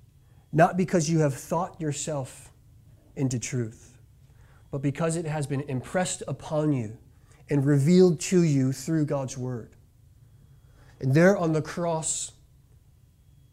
[0.52, 2.52] not because you have thought yourself
[3.14, 3.98] into truth,
[4.70, 6.96] but because it has been impressed upon you
[7.50, 9.76] and revealed to you through God's Word.
[11.00, 12.32] And there on the cross,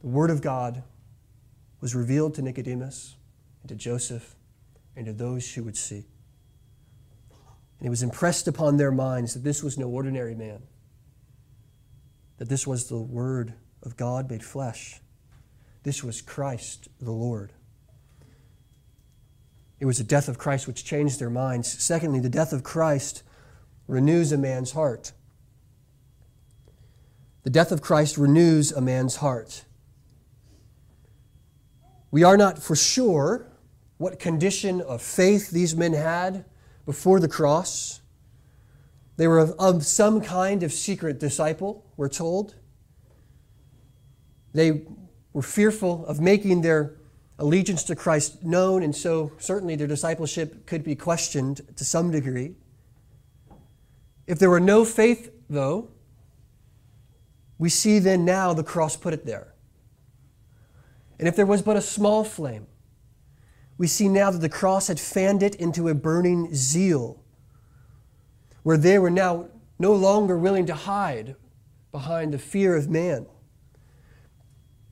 [0.02, 0.84] the Word of God
[1.82, 3.16] was revealed to Nicodemus
[3.62, 4.36] and to Joseph
[4.96, 6.06] and to those who would see.
[7.84, 10.64] And it was impressed upon their minds that this was no ordinary man,
[12.38, 15.02] that this was the Word of God made flesh.
[15.84, 17.52] This was Christ the Lord.
[19.82, 21.84] It was the death of Christ which changed their minds.
[21.84, 23.22] Secondly, the death of Christ
[23.86, 25.12] renews a man's heart.
[27.44, 29.66] The death of Christ renews a man's heart.
[32.12, 33.52] We are not for sure
[33.98, 36.46] what condition of faith these men had
[36.86, 38.02] before the cross.
[39.18, 42.56] They were of, of some kind of secret disciple, we're told.
[44.54, 44.84] They
[45.34, 46.98] were fearful of making their
[47.40, 52.56] allegiance to Christ known, and so certainly their discipleship could be questioned to some degree.
[54.28, 55.90] If there were no faith, though,
[57.58, 59.54] we see then now the cross put it there.
[61.20, 62.68] And if there was but a small flame,
[63.78, 67.24] we see now that the cross had fanned it into a burning zeal,
[68.64, 69.48] where they were now
[69.80, 71.36] no longer willing to hide
[71.92, 73.26] behind the fear of man,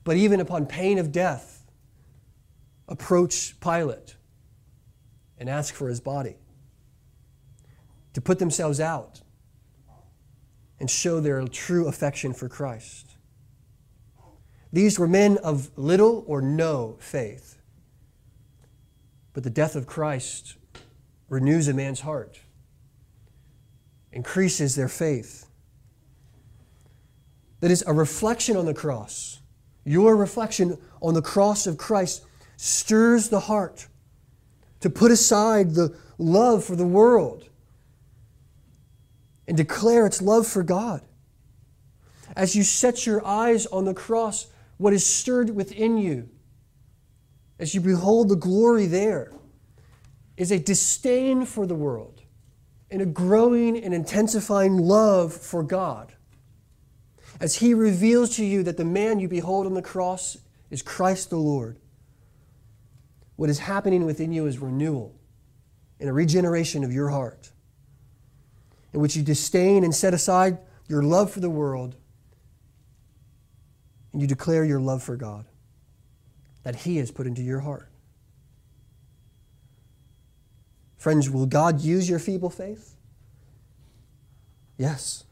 [0.04, 1.64] but even upon pain of death,
[2.88, 4.16] approach Pilate
[5.38, 6.36] and ask for his body,
[8.12, 9.22] to put themselves out
[10.78, 13.16] and show their true affection for Christ.
[14.72, 17.51] These were men of little or no faith.
[19.32, 20.56] But the death of Christ
[21.28, 22.40] renews a man's heart,
[24.12, 25.46] increases their faith.
[27.60, 29.40] That is a reflection on the cross.
[29.84, 32.24] Your reflection on the cross of Christ
[32.56, 33.88] stirs the heart
[34.80, 37.48] to put aside the love for the world
[39.48, 41.02] and declare its love for God.
[42.36, 44.46] As you set your eyes on the cross,
[44.78, 46.28] what is stirred within you
[47.62, 49.32] as you behold the glory there
[50.36, 52.20] is a disdain for the world
[52.90, 56.12] and a growing and intensifying love for God.
[57.38, 60.36] As He reveals to you that the man you behold on the cross
[60.70, 61.78] is Christ the Lord,
[63.36, 65.14] what is happening within you is renewal
[66.00, 67.52] and a regeneration of your heart,
[68.92, 71.94] in which you disdain and set aside your love for the world
[74.12, 75.46] and you declare your love for God
[76.62, 77.88] that He has put into your heart.
[80.96, 82.96] Friends, will God use your feeble faith?
[84.78, 85.24] Yes.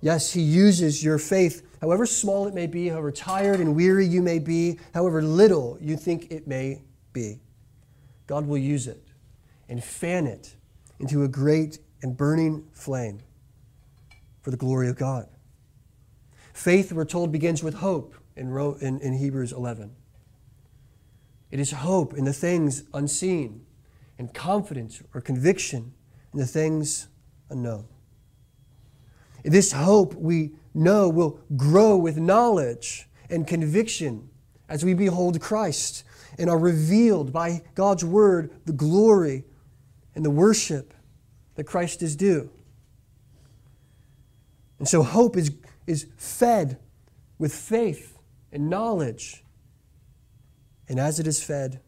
[0.00, 4.20] Yes, He uses your faith, however small it may be, however tired and weary you
[4.20, 6.82] may be, however little you think it may
[7.12, 7.40] be.
[8.26, 9.02] God will use it
[9.68, 10.54] and fan it
[10.98, 13.20] into a great and burning flame
[14.42, 15.28] for the glory of God.
[16.52, 18.48] Faith, we're told, begins with hope in,
[18.80, 19.94] in, in Hebrews 11.
[21.50, 23.66] It is hope in the things unseen
[24.18, 25.92] and confidence or conviction
[26.32, 27.08] in the things
[27.50, 27.86] unknown.
[29.44, 34.30] This hope we know will grow with knowledge and conviction
[34.68, 36.04] as we behold Christ
[36.38, 39.44] and are revealed by God's word the glory
[40.14, 40.94] and the worship
[41.56, 42.50] that Christ is due.
[44.78, 45.50] And so hope is
[45.86, 46.78] is fed
[47.38, 48.11] with faith
[48.52, 49.42] and knowledge.
[50.88, 51.80] And as it is fed,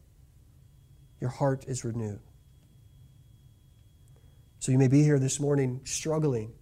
[1.20, 2.20] your heart is renewed.
[4.58, 6.54] So you may be here this morning struggling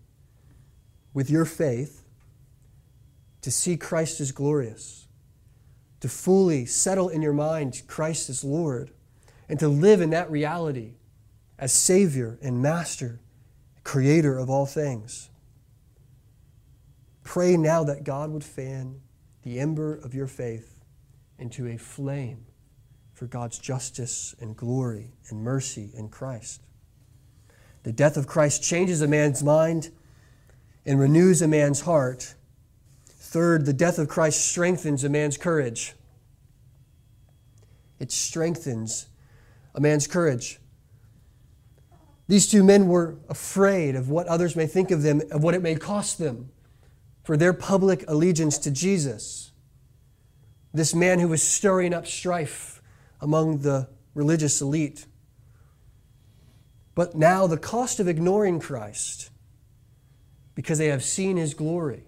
[1.14, 2.02] with your faith
[3.42, 5.06] to see Christ as glorious,
[6.00, 8.90] to fully settle in your mind Christ as Lord,
[9.48, 10.94] and to live in that reality
[11.58, 13.20] as Savior and Master,
[13.84, 15.28] Creator of all things.
[17.22, 19.00] Pray now that God would fan
[19.42, 20.80] the ember of your faith
[21.38, 22.46] into a flame
[23.12, 26.62] for God's justice and glory and mercy in Christ.
[27.82, 29.90] The death of Christ changes a man's mind
[30.86, 32.34] and renews a man's heart.
[33.06, 35.94] Third, the death of Christ strengthens a man's courage.
[37.98, 39.06] It strengthens
[39.74, 40.58] a man's courage.
[42.28, 45.62] These two men were afraid of what others may think of them, of what it
[45.62, 46.50] may cost them
[47.22, 49.52] for their public allegiance to Jesus.
[50.74, 52.82] This man who was stirring up strife
[53.20, 55.06] among the religious elite.
[56.94, 59.30] But now, the cost of ignoring Christ,
[60.54, 62.04] because they have seen his glory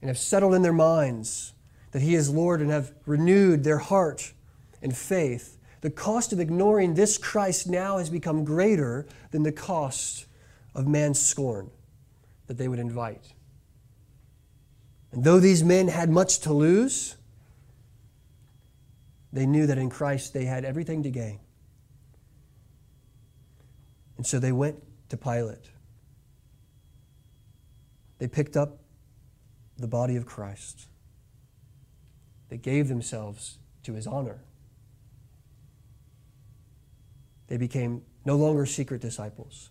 [0.00, 1.54] and have settled in their minds
[1.92, 4.32] that he is Lord and have renewed their heart
[4.82, 10.26] and faith, the cost of ignoring this Christ now has become greater than the cost
[10.74, 11.70] of man's scorn
[12.48, 13.32] that they would invite.
[15.16, 17.16] And though these men had much to lose,
[19.32, 21.40] they knew that in Christ they had everything to gain.
[24.18, 24.76] And so they went
[25.08, 25.70] to Pilate.
[28.18, 28.78] They picked up
[29.78, 30.86] the body of Christ.
[32.50, 34.40] They gave themselves to his honor.
[37.46, 39.70] They became no longer secret disciples,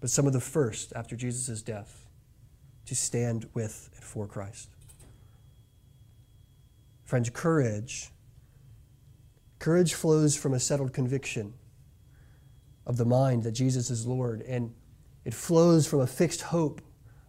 [0.00, 2.04] but some of the first after Jesus' death
[2.86, 4.68] to stand with and for Christ.
[7.04, 8.10] Friends, courage.
[9.58, 11.54] Courage flows from a settled conviction
[12.86, 14.74] of the mind that Jesus is Lord, and
[15.24, 16.80] it flows from a fixed hope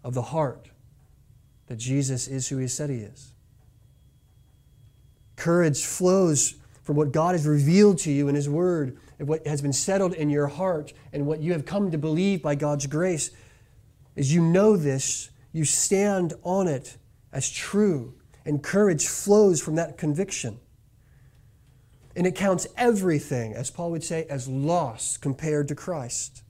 [0.04, 0.70] of the heart
[1.68, 3.34] that Jesus is who he said he is.
[5.36, 9.62] Courage flows from what God has revealed to you in his word and what has
[9.62, 13.32] been settled in your heart and what you have come to believe by God's grace.
[14.16, 16.98] As you know this, you stand on it
[17.32, 20.60] as true, and courage flows from that conviction.
[22.14, 26.44] And it counts everything, as Paul would say, as loss compared to Christ.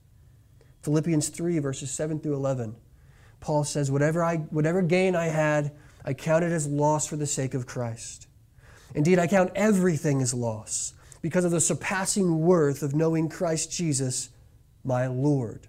[0.82, 2.74] Philippians 3, verses 7 through 11.
[3.38, 5.70] Paul says, Whatever, I, whatever gain I had,
[6.04, 8.26] I counted as loss for the sake of Christ.
[8.92, 14.30] Indeed, I count everything as loss because of the surpassing worth of knowing Christ Jesus,
[14.82, 15.68] my Lord.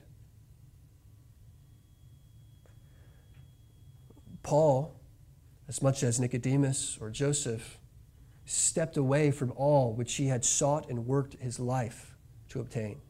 [4.43, 4.99] Paul,
[5.67, 7.77] as much as Nicodemus or Joseph,
[8.45, 12.15] stepped away from all which he had sought and worked his life
[12.49, 13.01] to obtain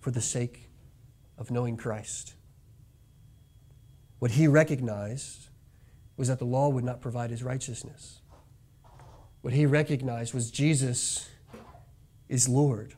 [0.00, 0.68] for the sake
[1.38, 2.34] of knowing Christ.
[4.18, 5.48] What he recognized
[6.16, 8.20] was that the law would not provide his righteousness.
[9.40, 11.28] What he recognized was Jesus
[12.28, 12.94] is Lord.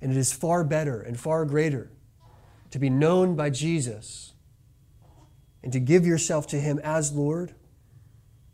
[0.00, 1.90] And it is far better and far greater
[2.70, 4.32] to be known by Jesus
[5.66, 7.52] and to give yourself to him as Lord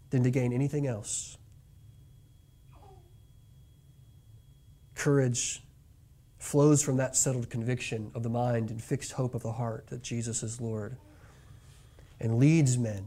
[0.08, 1.36] than to gain anything else.
[4.94, 5.62] Courage
[6.38, 10.00] flows from that settled conviction of the mind and fixed hope of the heart that
[10.00, 10.96] Jesus is Lord
[12.18, 13.04] and leads men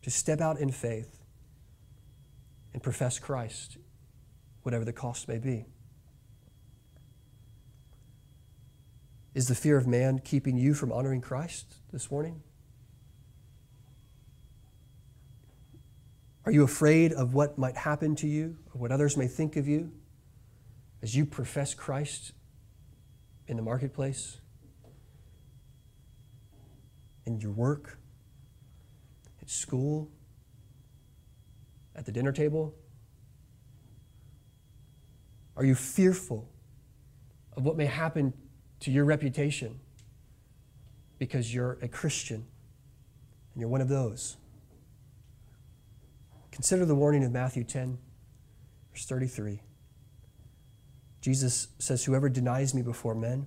[0.00, 1.22] to step out in faith
[2.72, 3.76] and profess Christ,
[4.62, 5.66] whatever the cost may be.
[9.34, 12.42] Is the fear of man keeping you from honoring Christ this morning?
[16.44, 19.66] Are you afraid of what might happen to you or what others may think of
[19.66, 19.92] you
[21.02, 22.32] as you profess Christ
[23.46, 24.40] in the marketplace,
[27.26, 27.98] in your work,
[29.40, 30.10] at school,
[31.94, 32.74] at the dinner table?
[35.56, 36.48] Are you fearful
[37.56, 38.32] of what may happen
[38.80, 39.80] to your reputation
[41.18, 42.46] because you're a Christian
[43.52, 44.36] and you're one of those?
[46.50, 47.98] Consider the warning of Matthew 10,
[48.92, 49.60] verse 33.
[51.20, 53.46] Jesus says, Whoever denies me before men,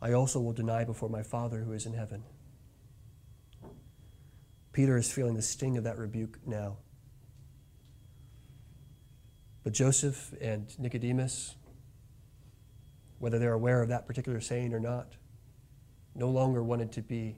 [0.00, 2.24] I also will deny before my Father who is in heaven.
[4.72, 6.78] Peter is feeling the sting of that rebuke now.
[9.62, 11.54] But Joseph and Nicodemus,
[13.18, 15.12] whether they're aware of that particular saying or not,
[16.14, 17.36] no longer wanted to be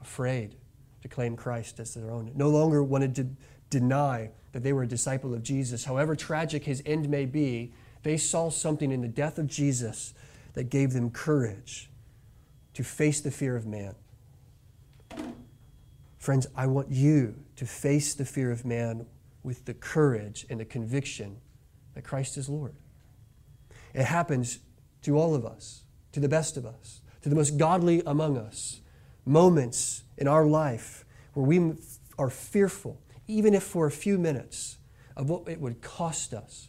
[0.00, 0.56] afraid
[1.02, 3.26] to claim Christ as their own, no longer wanted to
[3.70, 5.84] deny that they were a disciple of Jesus.
[5.84, 10.14] However tragic his end may be, they saw something in the death of Jesus
[10.54, 11.90] that gave them courage
[12.74, 13.94] to face the fear of man.
[16.18, 19.06] Friends, I want you to face the fear of man
[19.42, 21.36] with the courage and the conviction
[21.94, 22.74] that Christ is Lord.
[23.94, 24.58] It happens
[25.02, 28.80] to all of us, to the best of us, to the most godly among us.
[29.24, 31.72] Moments in our life where we
[32.20, 34.78] are fearful, even if for a few minutes,
[35.16, 36.68] of what it would cost us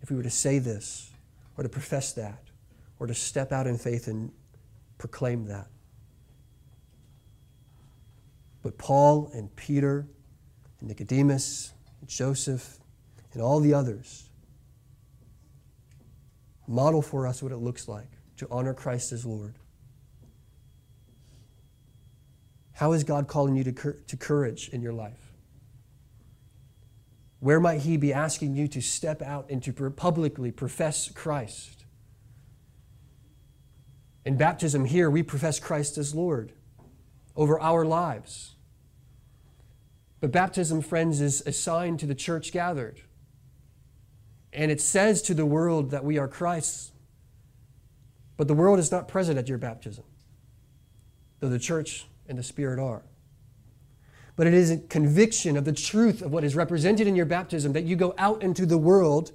[0.00, 1.10] if we were to say this
[1.58, 2.40] or to profess that
[3.00, 4.30] or to step out in faith and
[4.96, 5.66] proclaim that.
[8.62, 10.06] But Paul and Peter
[10.78, 12.78] and Nicodemus and Joseph
[13.32, 14.30] and all the others
[16.68, 19.54] model for us what it looks like to honor Christ as Lord.
[22.74, 23.72] How is God calling you to,
[24.06, 25.32] to courage in your life?
[27.38, 31.84] Where might He be asking you to step out and to publicly profess Christ?
[34.24, 36.52] In baptism, here we profess Christ as Lord
[37.36, 38.54] over our lives.
[40.20, 43.00] But baptism, friends, is a sign to the church gathered.
[44.52, 46.92] And it says to the world that we are Christ's.
[48.36, 50.04] But the world is not present at your baptism,
[51.40, 53.02] though the church and the Spirit are.
[54.36, 57.72] But it is a conviction of the truth of what is represented in your baptism
[57.72, 59.32] that you go out into the world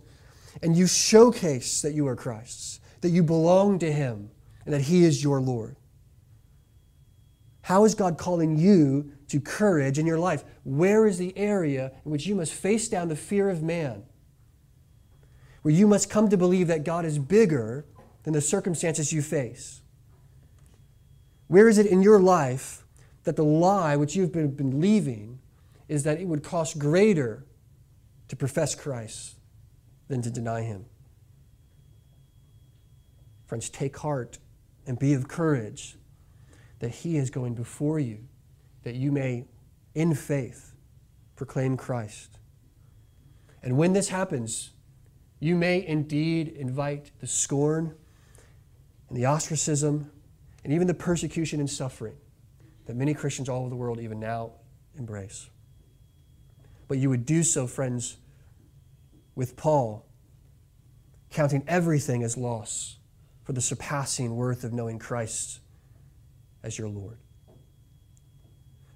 [0.62, 4.30] and you showcase that you are Christ's, that you belong to Him,
[4.66, 5.78] and that He is your Lord.
[7.62, 10.44] How is God calling you to courage in your life?
[10.64, 14.04] Where is the area in which you must face down the fear of man?
[15.62, 17.86] Where you must come to believe that God is bigger
[18.24, 19.82] than the circumstances you face?
[21.50, 22.86] Where is it in your life
[23.24, 25.40] that the lie which you've been believing
[25.88, 27.44] is that it would cost greater
[28.28, 29.36] to profess Christ
[30.08, 30.86] than to deny him?
[33.48, 34.38] Friends, take heart
[34.86, 35.98] and be of courage
[36.78, 38.20] that he is going before you,
[38.84, 39.46] that you may,
[39.96, 40.76] in faith,
[41.36, 42.38] proclaim Christ.
[43.64, 44.70] And when this happens,
[45.40, 47.96] you may indeed invite the scorn
[49.10, 50.12] and the ostracism
[50.64, 52.16] and even the persecution and suffering
[52.86, 54.52] that many Christians all over the world even now
[54.98, 55.50] embrace.
[56.88, 58.18] But you would do so, friends,
[59.36, 60.06] with Paul,
[61.30, 62.98] counting everything as loss
[63.44, 65.60] for the surpassing worth of knowing Christ
[66.64, 67.20] as your Lord.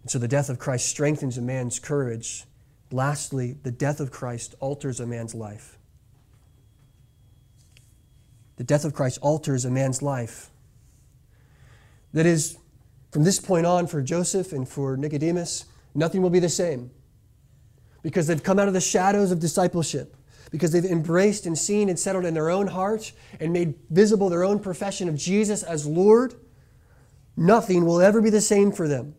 [0.02, 2.46] And so the death of Christ strengthens a man's courage.
[2.92, 5.78] Lastly, the death of Christ alters a man's life.
[8.58, 10.52] The death of Christ alters a man's life.
[12.14, 12.58] That is,
[13.12, 16.92] from this point on, for Joseph and for Nicodemus, nothing will be the same.
[18.02, 20.16] Because they've come out of the shadows of discipleship,
[20.52, 24.44] because they've embraced and seen and settled in their own heart and made visible their
[24.44, 26.36] own profession of Jesus as Lord,
[27.36, 29.16] nothing will ever be the same for them.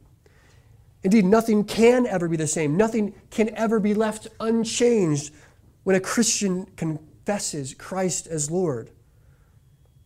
[1.02, 2.76] Indeed, nothing can ever be the same.
[2.76, 5.34] Nothing can ever be left unchanged
[5.82, 8.90] when a Christian confesses Christ as Lord,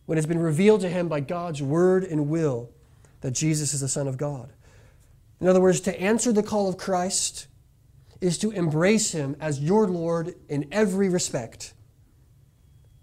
[0.05, 2.71] when it's been revealed to him by God's word and will
[3.21, 4.53] that Jesus is the Son of God.
[5.39, 7.47] In other words, to answer the call of Christ
[8.21, 11.73] is to embrace Him as your Lord in every respect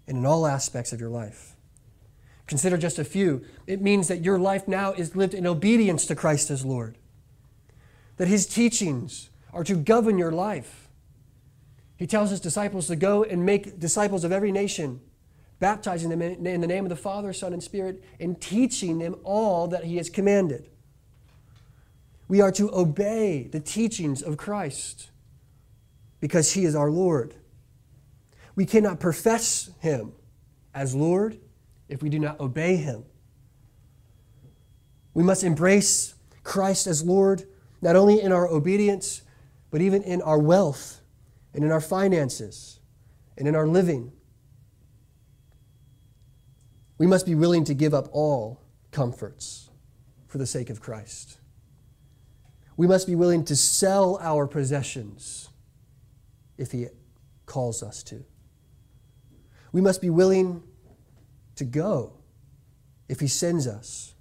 [0.07, 1.55] and in all aspects of your life.
[2.45, 3.43] Consider just a few.
[3.65, 6.97] It means that your life now is lived in obedience to Christ as Lord,
[8.17, 10.87] that His teachings are to govern your life.
[11.97, 15.01] He tells His disciples to go and make disciples of every nation
[15.59, 19.67] baptizing them in the name of the Father, Son, and Spirit, and teaching them all
[19.67, 20.69] that He has commanded.
[22.27, 25.09] We are to obey the teachings of Christ
[26.19, 27.35] because He is our Lord.
[28.55, 30.13] We cannot profess Him
[30.73, 31.39] as Lord
[31.89, 33.05] if we do not obey Him.
[35.13, 37.47] We must embrace Christ as Lord
[37.81, 39.21] not only in our obedience,
[39.69, 41.01] but even in our wealth
[41.53, 42.79] and in our finances
[43.37, 44.11] and in our living.
[46.97, 49.69] We must be willing to give up all comforts
[50.27, 51.37] for the sake of Christ.
[52.75, 55.49] We must be willing to sell our possessions
[56.57, 56.87] if He
[57.45, 58.23] calls us to.
[59.71, 60.63] We must be willing
[61.55, 62.13] to go
[63.09, 64.13] if He sends us,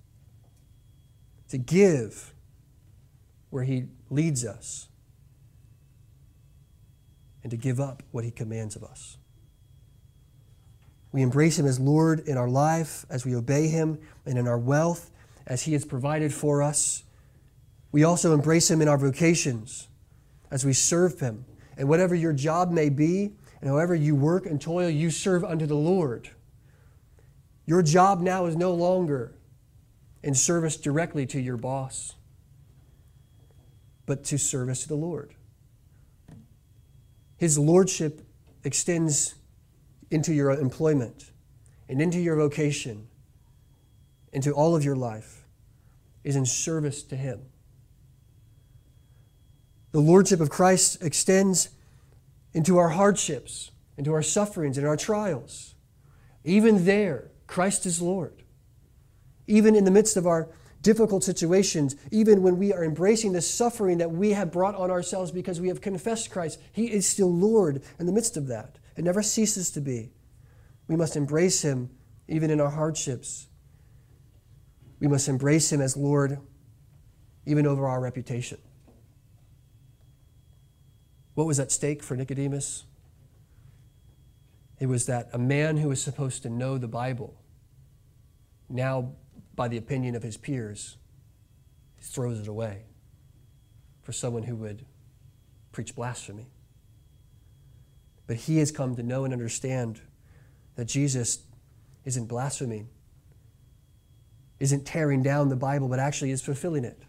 [1.49, 2.35] to give
[3.51, 4.89] where He leads us
[7.43, 9.19] and to give up what He commands of us.
[11.17, 14.59] We embrace Him as Lord in our life as we obey Him and in our
[14.59, 15.11] wealth
[15.47, 17.05] as He has provided for us.
[17.91, 19.89] We also embrace Him in our vocations
[20.51, 21.47] as we serve Him.
[21.79, 25.65] And whatever your job may be, and however you work and toil, you serve unto
[25.65, 26.29] the Lord.
[27.65, 29.33] Your job now is no longer
[30.23, 32.13] in service directly to your boss,
[34.05, 35.35] but to service to the Lord.
[37.39, 38.21] His lordship
[38.65, 39.35] extends
[40.11, 41.31] into your employment
[41.89, 43.09] and into your vocation,
[44.33, 45.45] into all of your life,
[46.25, 47.41] is in service to Him.
[49.93, 51.71] The lordship of Christ extends
[52.53, 55.75] into our hardships, into our sufferings, and our trials.
[56.45, 58.43] Even there, Christ is Lord.
[59.47, 60.49] Even in the midst of our
[60.83, 65.31] difficult situations, even when we are embracing the suffering that we have brought on ourselves
[65.31, 68.79] because we have confessed Christ, He is still Lord in the midst of that.
[68.97, 70.13] It never ceases to be.
[70.89, 71.91] We must embrace Him
[72.29, 73.49] even in our hardships.
[75.01, 76.39] We must embrace Him as Lord
[77.45, 78.59] even over our reputation.
[81.35, 82.85] What was at stake for Nicodemus?
[84.81, 87.35] It was that a man who was supposed to know the Bible,
[88.69, 89.13] now,
[89.55, 90.97] by the opinion of his peers,
[92.01, 92.85] throws it away
[94.03, 94.87] for someone who would
[95.73, 96.49] preach blasphemy.
[98.27, 100.01] But he has come to know and understand
[100.75, 101.41] that Jesus
[102.05, 102.89] isn't blaspheming,
[104.59, 107.03] isn't tearing down the Bible, but actually is fulfilling it.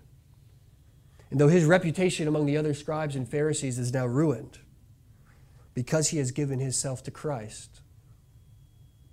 [1.30, 4.60] And though his reputation among the other scribes and Pharisees is now ruined,
[5.74, 7.82] because he has given himself to Christ,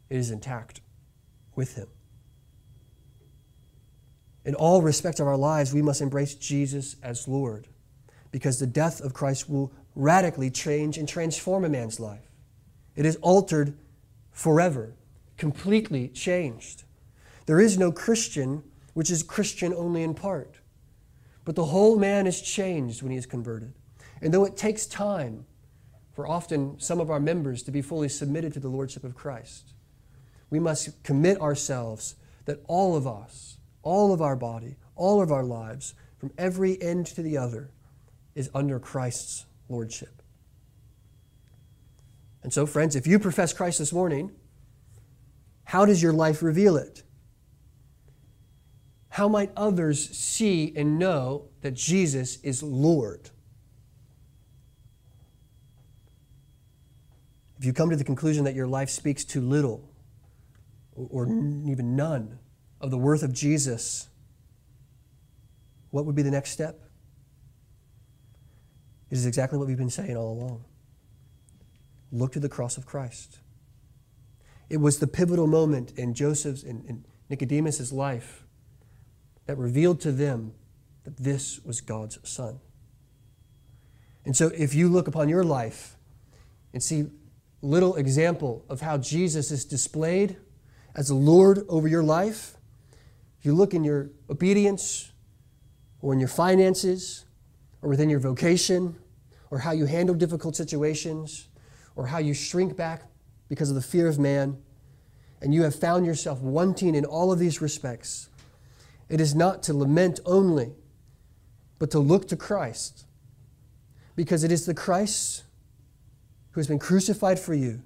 [0.09, 0.81] it is intact
[1.55, 1.89] with him.
[4.45, 7.69] In all respects of our lives, we must embrace Jesus as Lord
[8.31, 12.31] because the death of Christ will radically change and transform a man's life.
[12.97, 13.77] It is altered
[14.33, 14.95] forever,
[15.37, 16.85] completely changed.
[17.47, 18.63] There is no Christian
[18.95, 20.57] which is Christian only in part,
[21.45, 23.75] but the whole man is changed when he is converted.
[24.23, 25.45] And though it takes time,
[26.15, 29.75] for often some of our members to be fully submitted to the Lordship of Christ.
[30.49, 32.15] We must commit ourselves
[32.45, 37.07] that all of us, all of our body, all of our lives, from every end
[37.07, 37.71] to the other,
[38.35, 40.23] is under Christ's Lordship.
[42.43, 44.31] And so, friends, if you profess Christ this morning,
[45.65, 47.03] how does your life reveal it?
[49.09, 53.31] How might others see and know that Jesus is Lord?
[57.59, 59.89] If you come to the conclusion that your life speaks too little
[60.97, 62.39] or even none
[62.81, 64.09] of the worth of Jesus,
[65.91, 66.84] what would be the next step?
[69.15, 70.65] It is exactly what we've been saying all along.
[72.11, 73.39] Look to the cross of Christ.
[74.69, 78.45] It was the pivotal moment in Joseph's and Nicodemus' life
[79.47, 80.53] that revealed to them
[81.05, 82.59] that this was God's Son.
[84.25, 85.95] And so if you look upon your life
[86.73, 87.05] and see
[87.63, 90.39] little example of how Jesus is displayed
[90.97, 92.57] as the Lord over your life,
[93.39, 95.13] if you look in your obedience
[96.01, 97.27] or in your finances
[97.81, 98.97] or within your vocation
[99.55, 101.47] or how you handle difficult situations
[101.95, 103.03] or how you shrink back
[103.49, 104.61] because of the fear of man,
[105.41, 108.29] and you have found yourself wanting in all of these respects,
[109.09, 110.73] it is not to lament only,
[111.79, 113.05] but to look to Christ.
[114.17, 115.45] Because it is the Christ
[116.51, 117.81] who has been crucified for you,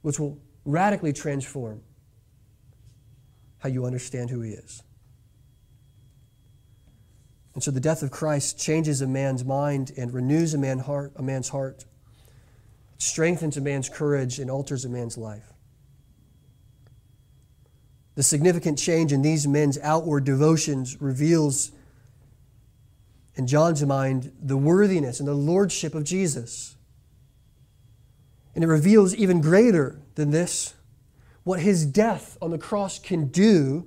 [0.00, 1.82] which will radically transform
[3.58, 4.82] how you understand who he is.
[7.54, 11.12] And so the death of Christ changes a man's mind and renews a, man heart,
[11.16, 11.84] a man's heart,
[12.98, 15.52] strengthens a man's courage, and alters a man's life.
[18.14, 21.72] The significant change in these men's outward devotions reveals,
[23.34, 26.76] in John's mind, the worthiness and the lordship of Jesus.
[28.54, 30.74] And it reveals even greater than this
[31.44, 33.86] what his death on the cross can do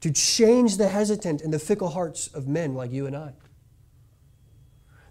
[0.00, 3.34] to change the hesitant and the fickle hearts of men like you and I.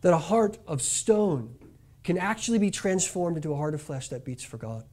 [0.01, 1.55] That a heart of stone
[2.03, 4.83] can actually be transformed into a heart of flesh that beats for God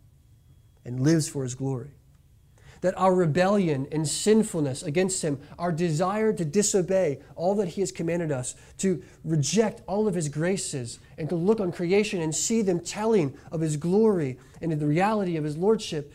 [0.85, 1.93] and lives for his glory
[2.81, 7.93] that our rebellion and sinfulness against Him, our desire to disobey all that He has
[7.93, 12.63] commanded us, to reject all of His graces, and to look on creation and see
[12.63, 16.13] them telling of His glory and the reality of His Lordship,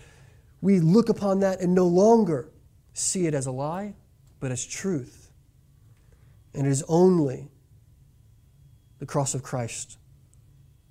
[0.61, 2.49] we look upon that and no longer
[3.01, 3.95] see it as a lie,
[4.39, 5.31] but as truth.
[6.53, 7.49] And it is only
[8.99, 9.97] the cross of Christ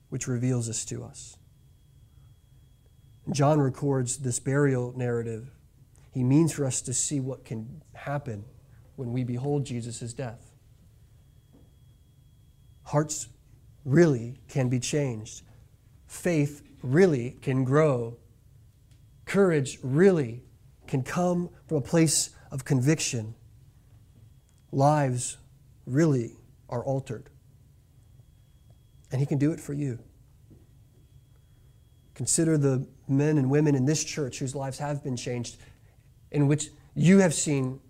[0.09, 1.37] which reveals this to us.
[3.31, 5.51] John records this burial narrative.
[6.11, 8.45] He means for us to see what can happen
[8.97, 10.53] when we behold Jesus' death.
[12.85, 13.29] Hearts
[13.85, 15.43] really can be changed.
[16.07, 18.17] Faith really can grow.
[19.27, 20.43] Courage really
[20.91, 23.34] can come from a place of conviction.
[24.72, 25.38] Lives
[25.86, 26.32] really
[26.68, 27.30] are altered.
[29.11, 30.01] And He can do it for you.
[32.14, 35.57] Consider the men and women in this church whose lives have been changed,
[36.32, 37.80] in which you have seen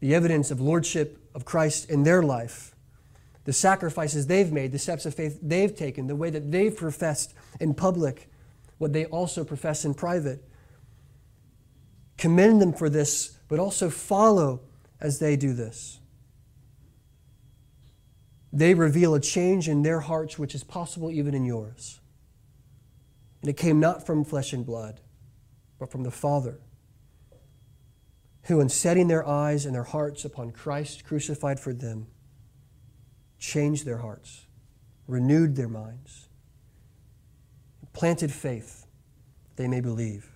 [0.00, 2.74] the evidence of lordship of Christ in their life,
[3.44, 7.34] the sacrifices they've made, the steps of faith they've taken, the way that they've professed
[7.60, 8.28] in public,
[8.78, 10.44] what they also profess in private.
[12.18, 14.60] Commend them for this, but also follow
[15.00, 15.98] as they do this.
[18.52, 22.00] They reveal a change in their hearts which is possible even in yours.
[23.40, 25.00] And it came not from flesh and blood,
[25.78, 26.60] but from the Father,
[28.44, 32.06] who, in setting their eyes and their hearts upon Christ crucified for them,
[33.38, 34.46] changed their hearts,
[35.08, 36.28] renewed their minds,
[37.92, 38.86] planted faith
[39.56, 40.31] they may believe.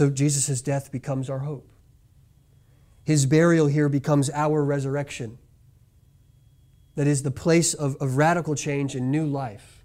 [0.00, 1.70] So Jesus' death becomes our hope.
[3.04, 5.36] His burial here becomes our resurrection.
[6.94, 9.84] That is the place of, of radical change and new life.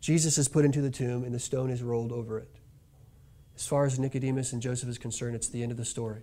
[0.00, 2.50] Jesus is put into the tomb and the stone is rolled over it.
[3.54, 6.22] As far as Nicodemus and Joseph is concerned, it's the end of the story.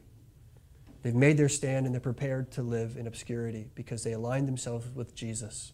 [1.03, 4.93] They've made their stand and they're prepared to live in obscurity because they aligned themselves
[4.93, 5.71] with Jesus,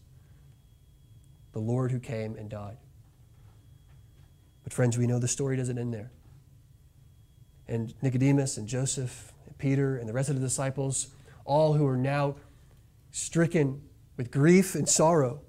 [1.54, 2.78] the Lord who came and died.
[4.64, 6.12] But, friends, we know the story doesn't end there.
[7.68, 11.08] And Nicodemus and Joseph and Peter and the rest of the disciples,
[11.46, 12.36] all who are now
[13.12, 13.82] stricken
[14.16, 15.42] with grief and sorrow,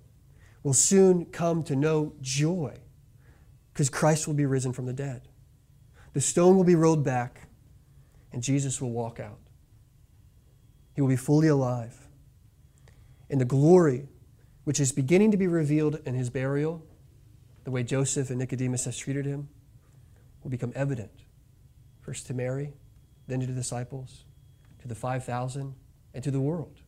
[0.62, 2.76] will soon come to know joy
[3.72, 5.28] because Christ will be risen from the dead.
[6.12, 7.46] The stone will be rolled back,
[8.32, 9.38] and Jesus will walk out.
[10.94, 12.08] He will be fully alive.
[13.30, 14.08] And the glory
[14.64, 16.84] which is beginning to be revealed in his burial,
[17.64, 19.48] the way Joseph and Nicodemus has treated him,
[20.42, 21.12] will become evident.
[22.09, 22.72] First to Mary,
[23.26, 24.24] then to the disciples,
[24.80, 25.74] to the 5,000,
[26.14, 26.80] and to the world.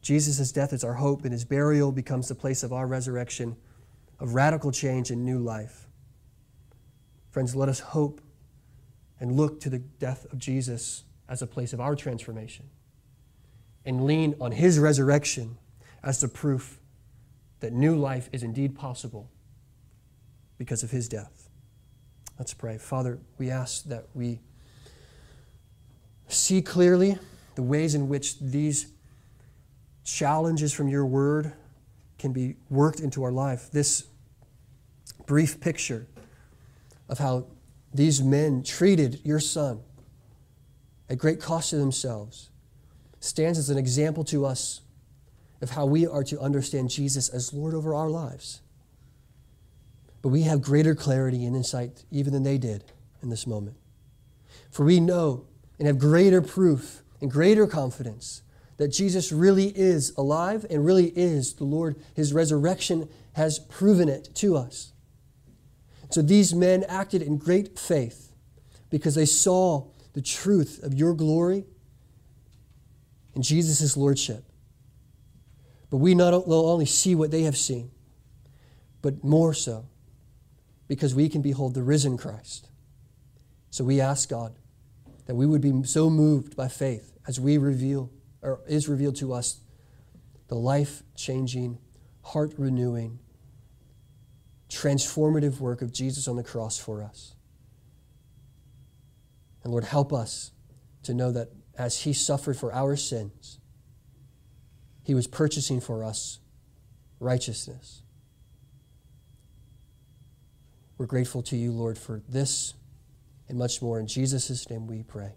[0.00, 3.56] Jesus' death is our hope, and his burial becomes the place of our resurrection,
[4.20, 5.88] of radical change and new life.
[7.32, 8.20] Friends, let us hope
[9.18, 12.70] and look to the death of Jesus as a place of our transformation
[13.84, 15.58] and lean on his resurrection
[16.04, 16.78] as the proof
[17.58, 19.28] that new life is indeed possible
[20.56, 21.45] because of his death.
[22.38, 22.78] Let's pray.
[22.78, 24.40] Father, we ask that we
[26.28, 27.18] see clearly
[27.54, 28.92] the ways in which these
[30.04, 31.52] challenges from your word
[32.18, 33.70] can be worked into our life.
[33.70, 34.04] This
[35.26, 36.06] brief picture
[37.08, 37.46] of how
[37.92, 39.80] these men treated your son
[41.08, 42.50] at great cost to themselves
[43.20, 44.82] stands as an example to us
[45.62, 48.60] of how we are to understand Jesus as Lord over our lives.
[50.26, 52.82] But we have greater clarity and insight even than they did
[53.22, 53.76] in this moment.
[54.72, 55.46] For we know
[55.78, 58.42] and have greater proof and greater confidence
[58.76, 62.02] that Jesus really is alive and really is the Lord.
[62.14, 64.94] His resurrection has proven it to us.
[66.10, 68.32] So these men acted in great faith
[68.90, 71.66] because they saw the truth of your glory
[73.36, 74.44] and Jesus' lordship.
[75.88, 77.92] But we not only see what they have seen,
[79.02, 79.86] but more so
[80.88, 82.68] because we can behold the risen Christ.
[83.70, 84.58] So we ask God
[85.26, 88.10] that we would be so moved by faith as we reveal
[88.42, 89.60] or is revealed to us
[90.48, 91.78] the life changing,
[92.22, 93.18] heart renewing,
[94.68, 97.34] transformative work of Jesus on the cross for us.
[99.62, 100.52] And Lord, help us
[101.02, 103.58] to know that as He suffered for our sins,
[105.02, 106.38] He was purchasing for us
[107.18, 108.02] righteousness.
[110.98, 112.74] We're grateful to you, Lord, for this
[113.48, 114.00] and much more.
[114.00, 115.32] In Jesus' name we pray.